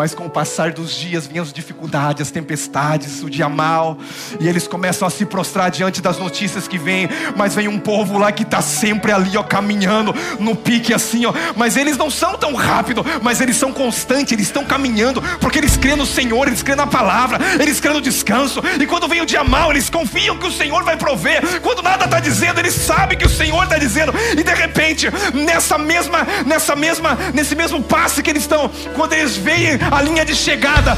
[0.00, 3.98] Mas com o passar dos dias vêm as dificuldades, as tempestades, o dia mal,
[4.40, 7.06] e eles começam a se prostrar diante das notícias que vêm.
[7.36, 11.34] Mas vem um povo lá que está sempre ali, ó, caminhando no pique assim, ó.
[11.54, 15.76] Mas eles não são tão rápidos, mas eles são constantes, eles estão caminhando, porque eles
[15.76, 18.62] creem no Senhor, eles creem na palavra, eles creem no descanso.
[18.80, 21.60] E quando vem o dia mal, eles confiam que o Senhor vai prover.
[21.60, 24.14] Quando nada está dizendo, eles sabem que o Senhor está dizendo.
[24.32, 29.36] E de repente, nessa mesma, nessa mesma, nesse mesmo passe que eles estão, quando eles
[29.36, 30.96] veem a linha de chegada.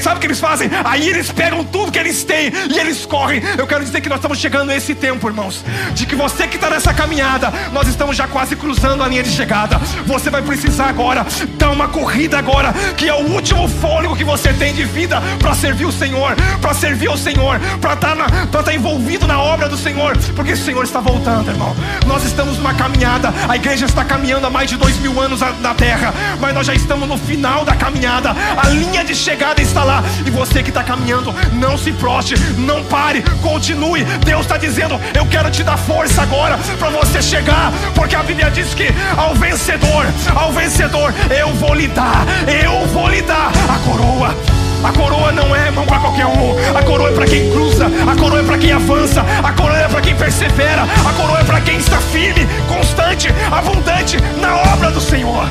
[0.00, 0.70] Sabe o que eles fazem?
[0.84, 3.42] Aí eles pegam tudo que eles têm e eles correm.
[3.56, 5.64] Eu quero dizer que nós estamos chegando nesse tempo, irmãos,
[5.94, 9.30] de que você que está nessa caminhada, nós estamos já quase cruzando a linha de
[9.30, 9.78] chegada.
[10.06, 11.26] Você vai precisar agora
[11.58, 15.54] dar uma corrida agora, que é o último fôlego que você tem de vida para
[15.54, 18.16] servir o Senhor, para servir o Senhor, para estar
[18.50, 21.74] tá tá envolvido na obra do Senhor, porque o Senhor está voltando, irmão.
[22.06, 25.74] Nós estamos numa caminhada, a igreja está caminhando há mais de dois mil anos na
[25.74, 30.02] terra, mas nós já estamos no final da caminhada a linha de chegada está lá.
[30.24, 34.04] E você que está caminhando, não se proste, não pare, continue.
[34.24, 38.50] Deus está dizendo: Eu quero te dar força agora para você chegar, porque a Bíblia
[38.50, 38.86] diz que
[39.16, 42.24] ao vencedor, ao vencedor, eu vou lhe dar,
[42.64, 44.36] eu vou lhe dar a coroa.
[44.84, 46.54] A coroa não é mão para qualquer um.
[46.76, 47.86] A coroa é para quem cruza.
[47.86, 49.24] A coroa é para quem avança.
[49.42, 50.82] A coroa é para quem persevera.
[50.82, 55.50] A coroa é para quem está firme, constante, abundante na obra do Senhor.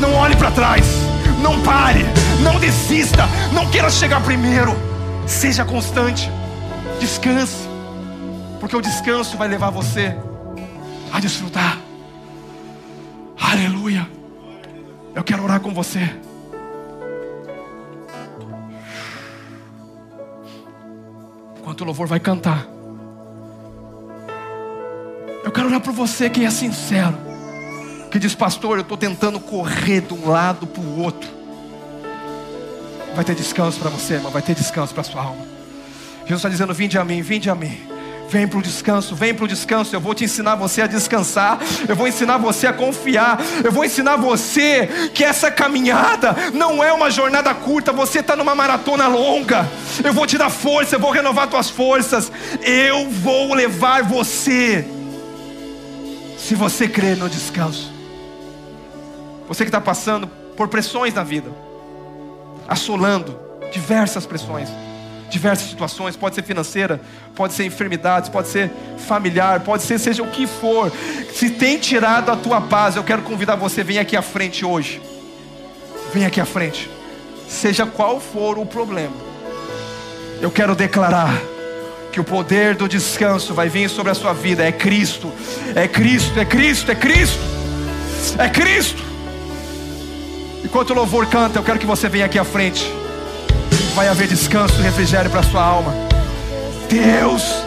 [0.00, 1.11] Não olhe para trás.
[1.42, 2.04] Não pare,
[2.42, 4.72] não desista, não queira chegar primeiro.
[5.26, 6.30] Seja constante,
[7.00, 7.68] descanse,
[8.60, 10.16] porque o descanso vai levar você
[11.12, 11.78] a desfrutar.
[13.40, 14.08] Aleluia.
[15.14, 16.08] Eu quero orar com você.
[21.58, 22.66] Enquanto o louvor vai cantar,
[25.44, 27.31] eu quero orar por você que é sincero
[28.12, 31.30] que diz, pastor, eu estou tentando correr de um lado para o outro.
[33.14, 35.46] Vai ter descanso para você, irmão, vai ter descanso para sua alma.
[36.20, 37.80] Jesus está dizendo: Vinde a mim, vinde a mim.
[38.28, 39.94] Vem para o descanso, vem para o descanso.
[39.94, 41.58] Eu vou te ensinar você a descansar.
[41.86, 43.38] Eu vou ensinar você a confiar.
[43.62, 47.92] Eu vou ensinar você que essa caminhada não é uma jornada curta.
[47.92, 49.68] Você está numa maratona longa.
[50.02, 50.96] Eu vou te dar força.
[50.96, 52.32] Eu vou renovar tuas forças.
[52.62, 54.86] Eu vou levar você.
[56.38, 57.91] Se você crer no descanso.
[59.52, 60.26] Você que está passando
[60.56, 61.52] por pressões na vida,
[62.66, 63.38] assolando
[63.70, 64.70] diversas pressões,
[65.28, 66.98] diversas situações, pode ser financeira,
[67.34, 68.70] pode ser enfermidades, pode ser
[69.06, 70.90] familiar, pode ser seja o que for.
[71.34, 75.02] Se tem tirado a tua paz, eu quero convidar você, vem aqui à frente hoje.
[76.14, 76.88] Vem aqui à frente.
[77.46, 79.12] Seja qual for o problema.
[80.40, 81.38] Eu quero declarar
[82.10, 84.64] que o poder do descanso vai vir sobre a sua vida.
[84.64, 85.30] É Cristo.
[85.76, 87.38] É Cristo, é Cristo, é Cristo.
[88.38, 89.11] É Cristo.
[90.64, 92.92] Enquanto o louvor canta, eu quero que você venha aqui à frente.
[93.94, 95.92] Vai haver descanso e refrigério para sua alma.
[96.88, 97.64] Deus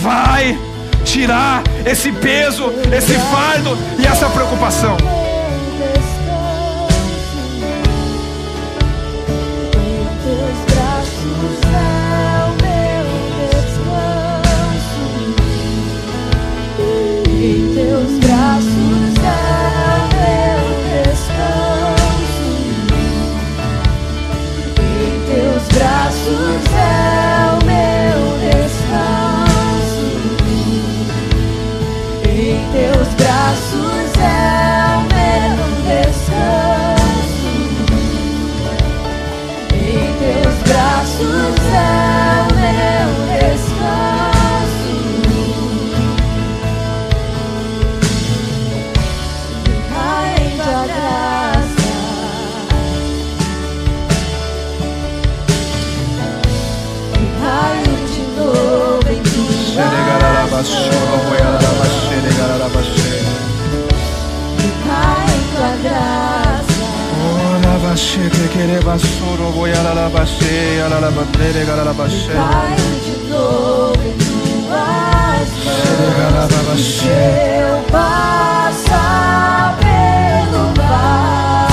[0.00, 0.58] vai
[1.04, 4.96] tirar esse peso, esse fardo e essa preocupação.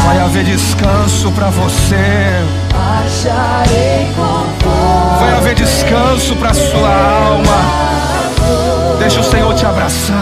[0.06, 2.44] Vai haver descanso para você.
[5.20, 8.01] Vai haver descanso para sua alma.
[9.00, 10.22] Deixa o Senhor te abraçar.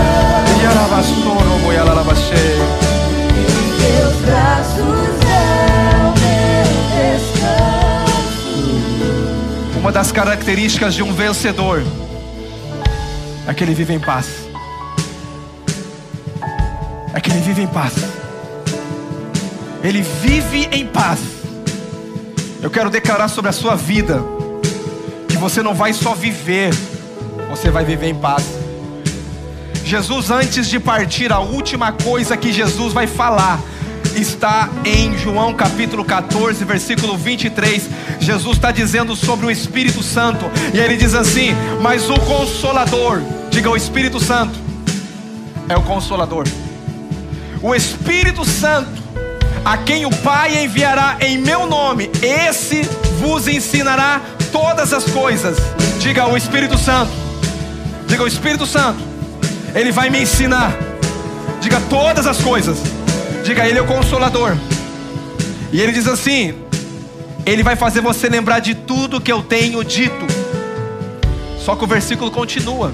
[9.78, 11.84] Uma das características de um vencedor
[13.48, 14.28] é que ele vive em paz.
[17.14, 17.94] É que ele vive em paz.
[19.84, 21.20] Ele vive em paz.
[22.62, 24.24] Eu quero declarar sobre a sua vida
[25.28, 26.74] que você não vai só viver,
[27.64, 28.43] você vai viver em paz.
[29.86, 33.57] Jesus, antes de partir, a última coisa que Jesus vai falar
[34.18, 37.89] está em João capítulo 14, versículo 23.
[38.20, 40.43] Jesus está dizendo sobre o Espírito Santo,
[40.74, 41.51] e ele diz assim:
[41.82, 44.59] Mas o Consolador, diga o Espírito Santo,
[45.70, 46.45] é o Consolador.
[47.61, 49.01] O Espírito Santo,
[49.64, 52.82] a quem o Pai enviará em meu nome, esse
[53.22, 54.20] vos ensinará
[54.51, 55.55] todas as coisas.
[56.01, 57.23] Diga o Espírito Santo,
[58.14, 58.99] diga o Espírito Santo,
[59.74, 60.78] ele vai me ensinar.
[61.59, 62.78] Diga todas as coisas.
[63.43, 64.55] Diga, Ele é o consolador.
[65.72, 66.53] E Ele diz assim:
[67.43, 70.28] Ele vai fazer você lembrar de tudo que eu tenho dito.
[71.57, 72.93] Só que o versículo continua.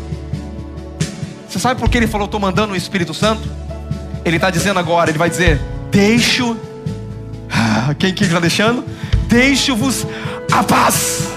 [1.50, 3.42] Você sabe por que Ele falou, estou mandando o Espírito Santo?
[4.24, 5.60] Ele está dizendo agora, Ele vai dizer:
[5.92, 6.56] Deixo.
[7.52, 8.86] Ah, Quem que está deixando?
[9.28, 10.08] Deixo-vos
[10.50, 11.28] a paz.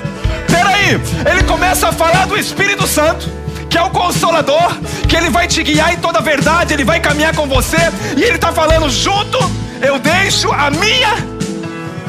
[0.46, 3.41] Peraí, Ele começa a falar do Espírito Santo
[3.72, 4.76] que é o consolador,
[5.08, 7.78] que ele vai te guiar em toda a verdade, ele vai caminhar com você,
[8.14, 9.38] e ele está falando junto,
[9.80, 11.14] eu deixo a minha,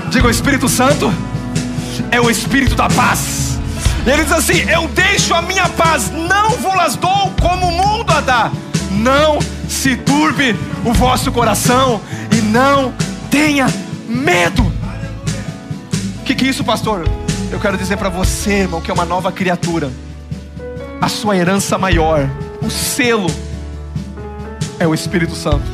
[0.10, 1.12] diga o Espírito Santo,
[2.12, 3.58] é o Espírito da paz.
[4.06, 8.12] E ele diz assim: Eu deixo a minha paz, não vos dou como o mundo
[8.12, 8.52] a dá.
[8.92, 9.40] Não
[9.70, 12.02] se turbe o vosso coração
[12.36, 12.94] e não
[13.32, 13.68] tenha
[14.10, 14.64] medo.
[16.20, 17.08] O que, que é isso, pastor?
[17.50, 19.90] Eu quero dizer para você, irmão, que é uma nova criatura
[21.04, 22.30] a sua herança maior,
[22.62, 23.30] o selo,
[24.80, 25.70] é o Espírito Santo.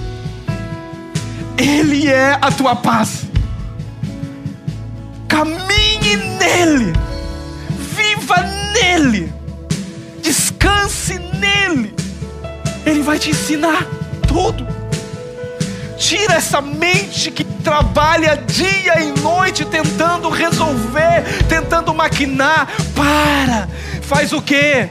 [1.55, 3.25] Ele é a tua paz.
[5.27, 6.93] Caminhe nele,
[7.95, 8.37] viva
[8.73, 9.31] nele,
[10.19, 11.93] descanse nele.
[12.83, 13.85] Ele vai te ensinar
[14.27, 14.65] tudo.
[15.95, 22.67] Tira essa mente que trabalha dia e noite tentando resolver, tentando maquinar.
[22.95, 23.69] Para,
[24.01, 24.89] faz o que?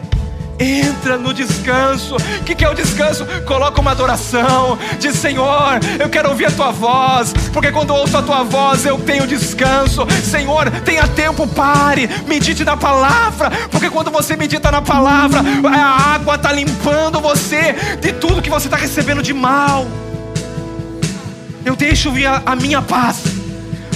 [0.59, 2.17] Entra no descanso.
[2.17, 3.25] O que, que é o descanso?
[3.47, 4.77] Coloca uma adoração.
[4.99, 7.33] Diz: Senhor, eu quero ouvir a tua voz.
[7.53, 10.07] Porque quando ouço a tua voz, eu tenho descanso.
[10.25, 12.11] Senhor, tenha tempo, pare.
[12.27, 13.51] Medite na palavra.
[13.71, 18.67] Porque quando você medita na palavra, a água está limpando você de tudo que você
[18.67, 19.87] está recebendo de mal.
[21.65, 23.23] Eu deixo vir a minha paz.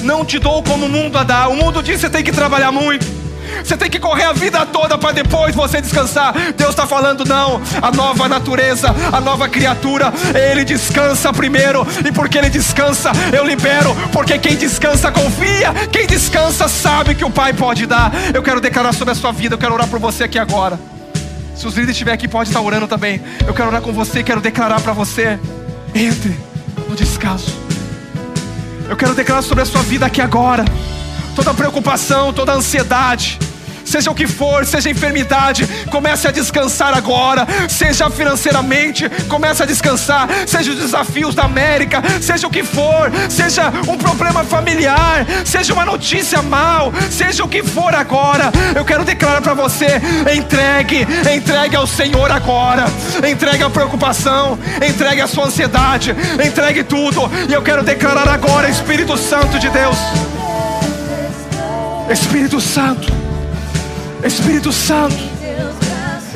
[0.02, 1.48] Não te dou como o mundo a dar.
[1.48, 3.21] O mundo diz que você tem que trabalhar muito.
[3.64, 6.34] Você tem que correr a vida toda para depois você descansar.
[6.56, 7.60] Deus está falando, não.
[7.80, 11.86] A nova natureza, a nova criatura, ele descansa primeiro.
[12.06, 13.94] E porque ele descansa, eu libero.
[14.12, 15.72] Porque quem descansa confia.
[15.90, 18.12] Quem descansa sabe que o Pai pode dar.
[18.34, 19.54] Eu quero declarar sobre a sua vida.
[19.54, 20.78] Eu quero orar por você aqui agora.
[21.54, 23.20] Se os líderes estiverem aqui, pode estar orando também.
[23.46, 24.22] Eu quero orar com você.
[24.22, 25.38] Quero declarar para você.
[25.94, 26.36] Entre
[26.88, 27.54] no descanso.
[28.88, 30.64] Eu quero declarar sobre a sua vida aqui agora.
[31.34, 33.38] Toda preocupação, toda ansiedade,
[33.92, 37.46] seja o que for, seja enfermidade, comece a descansar agora.
[37.68, 40.28] Seja financeiramente, comece a descansar.
[40.46, 45.84] Seja os desafios da América, seja o que for, seja um problema familiar, seja uma
[45.84, 48.50] notícia mal, seja o que for agora.
[48.74, 50.00] Eu quero declarar para você:
[50.34, 52.84] entregue, entregue ao Senhor agora.
[53.30, 56.14] Entregue a preocupação, entregue a sua ansiedade,
[56.44, 57.30] entregue tudo.
[57.48, 59.96] E eu quero declarar agora, Espírito Santo de Deus.
[62.10, 63.12] Espírito Santo,
[64.22, 65.16] Espírito Santo,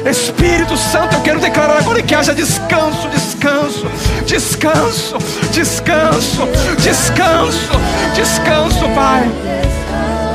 [0.04, 3.86] Espírito Santo, eu quero declarar agora que haja descanso, descanso,
[4.24, 5.18] descanso,
[5.50, 6.48] descanso,
[6.78, 7.70] descanso,
[8.14, 9.28] descanso, Pai.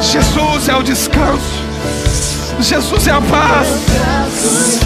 [0.01, 1.61] Jesus é o descanso.
[2.59, 3.67] Jesus é a paz.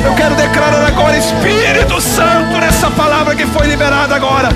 [0.06, 4.50] Eu quero declarar agora, Espírito Santo, nessa palavra que foi liberada agora.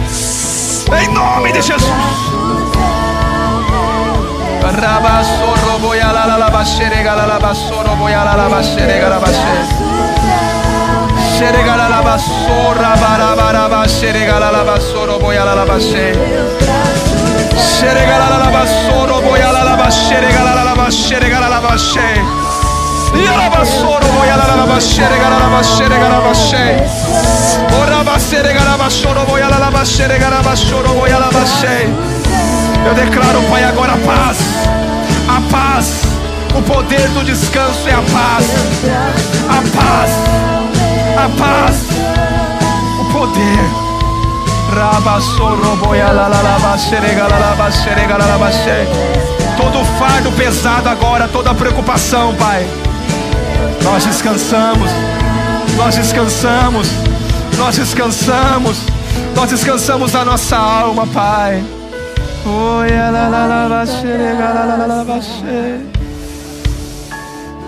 [1.01, 2.29] Em nome de Jesus.
[32.86, 34.78] Eu declaro, Pai, agora paz.
[36.55, 38.45] O poder do descanso é a paz.
[39.47, 40.11] A paz.
[41.17, 41.85] A paz.
[42.99, 43.89] O poder.
[49.57, 52.65] Todo fardo pesado agora, toda preocupação, Pai.
[53.83, 54.89] Nós descansamos.
[55.75, 56.87] Nós descansamos.
[57.57, 58.77] Nós descansamos.
[59.35, 61.63] Nós descansamos da nossa alma, Pai.
[62.45, 62.89] Oi,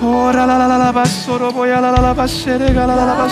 [0.03, 3.27] Ora la la la la basoro boia la la la baxerega la la la.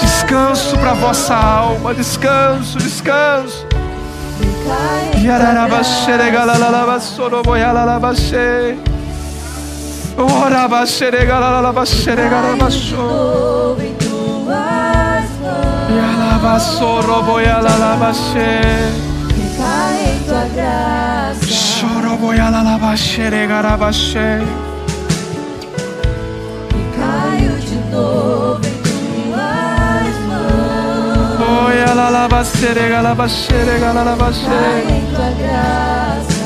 [0.00, 3.66] Descanso para vossa alma, descanso, descanso.
[5.22, 8.76] Yarara baxerega la la la basoro boia la la baxe.
[10.18, 13.76] Ora baxerega la la la baxerega la baxo.
[15.96, 18.50] Yala basoro boia la la baxe.
[19.56, 21.63] Cai em tua graça.
[26.70, 31.38] E caio de novo em tuas mãos.
[31.38, 34.48] Boia la la baxerega la baxerega la la Cai baxe.
[34.88, 36.44] em tua graça.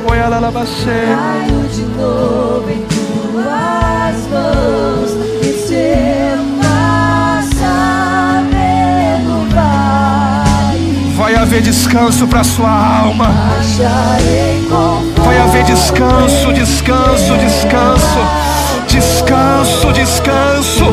[0.00, 0.98] Boia la la baxe.
[1.16, 5.10] Caio de novo em tuas mãos.
[5.42, 5.52] E
[11.20, 13.28] Vai haver descanso para sua alma.
[15.22, 18.18] Vai haver descanso, descanso, descanso.
[18.88, 20.86] Descanso, descanso,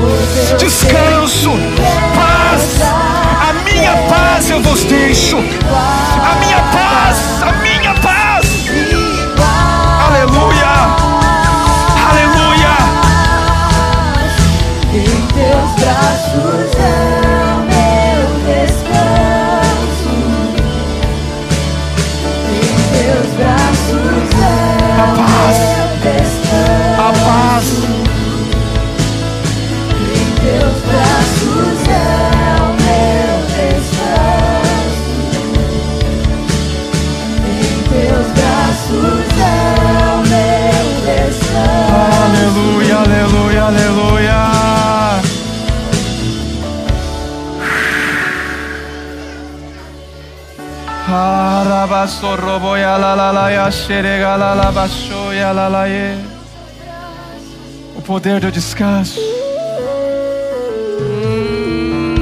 [0.59, 1.51] descanso.
[2.13, 2.82] Paz.
[2.84, 5.38] A minha paz eu vos deixo.
[5.38, 7.66] A minha paz, a minha
[57.95, 59.19] O poder do descanso.
[60.99, 62.15] Hum.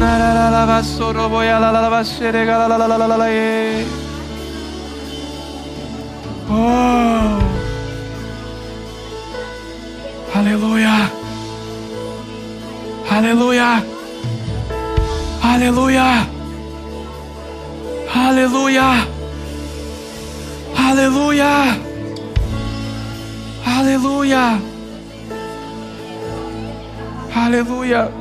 [6.50, 7.42] Oh.
[10.38, 11.12] Aleluia.
[13.10, 13.84] Aleluia.
[15.42, 16.28] Aleluia.
[18.14, 19.15] Aleluia.
[20.78, 21.46] Aleluia.
[23.66, 24.62] Aleluia.
[27.36, 28.12] Aleluia.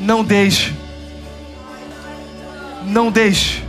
[0.00, 0.74] Não deixe.
[2.86, 3.64] Não deixe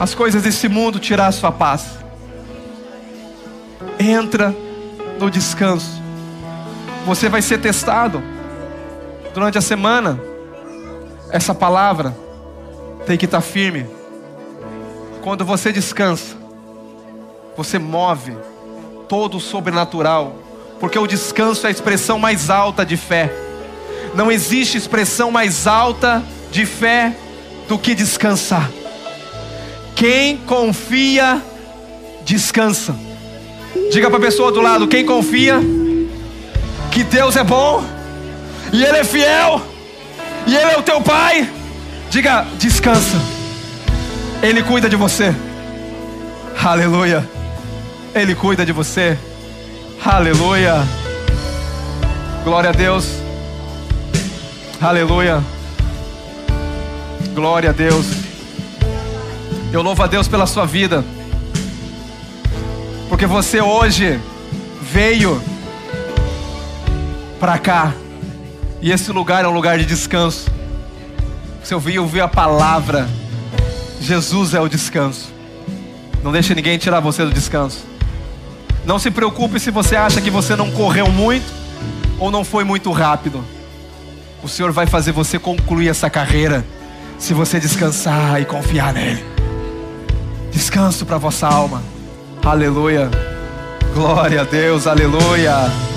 [0.00, 1.96] as coisas desse mundo tirar a sua paz
[3.98, 4.54] entra
[5.18, 6.02] no descanso.
[7.04, 8.22] Você vai ser testado
[9.32, 10.20] durante a semana.
[11.30, 12.16] Essa palavra
[13.06, 13.86] tem que estar firme.
[15.22, 16.36] Quando você descansa,
[17.56, 18.36] você move
[19.08, 20.36] todo o sobrenatural,
[20.78, 23.32] porque o descanso é a expressão mais alta de fé.
[24.14, 27.16] Não existe expressão mais alta de fé
[27.68, 28.70] do que descansar.
[29.94, 31.40] Quem confia,
[32.24, 32.94] descansa.
[33.90, 35.60] Diga para a pessoa do lado: quem confia
[36.90, 37.84] que Deus é bom
[38.72, 39.62] e Ele é fiel
[40.46, 41.48] e Ele é o teu Pai,
[42.10, 43.16] diga: descansa.
[44.42, 45.34] Ele cuida de você.
[46.62, 47.28] Aleluia.
[48.14, 49.18] Ele cuida de você.
[50.04, 50.84] Aleluia.
[52.44, 53.06] Glória a Deus.
[54.80, 55.42] Aleluia.
[57.34, 58.06] Glória a Deus.
[59.72, 61.04] Eu louvo a Deus pela sua vida.
[63.08, 64.20] Porque você hoje
[64.80, 65.42] veio
[67.40, 67.92] para cá.
[68.80, 70.55] E esse lugar é um lugar de descanso.
[71.66, 73.08] Você ouviu ouvir a palavra.
[74.00, 75.32] Jesus é o descanso.
[76.22, 77.84] Não deixe ninguém tirar você do descanso.
[78.84, 81.52] Não se preocupe se você acha que você não correu muito
[82.20, 83.44] ou não foi muito rápido.
[84.44, 86.64] O Senhor vai fazer você concluir essa carreira
[87.18, 89.24] se você descansar e confiar nele.
[90.52, 91.82] Descanso para vossa alma.
[92.44, 93.10] Aleluia.
[93.92, 95.52] Glória a Deus, aleluia.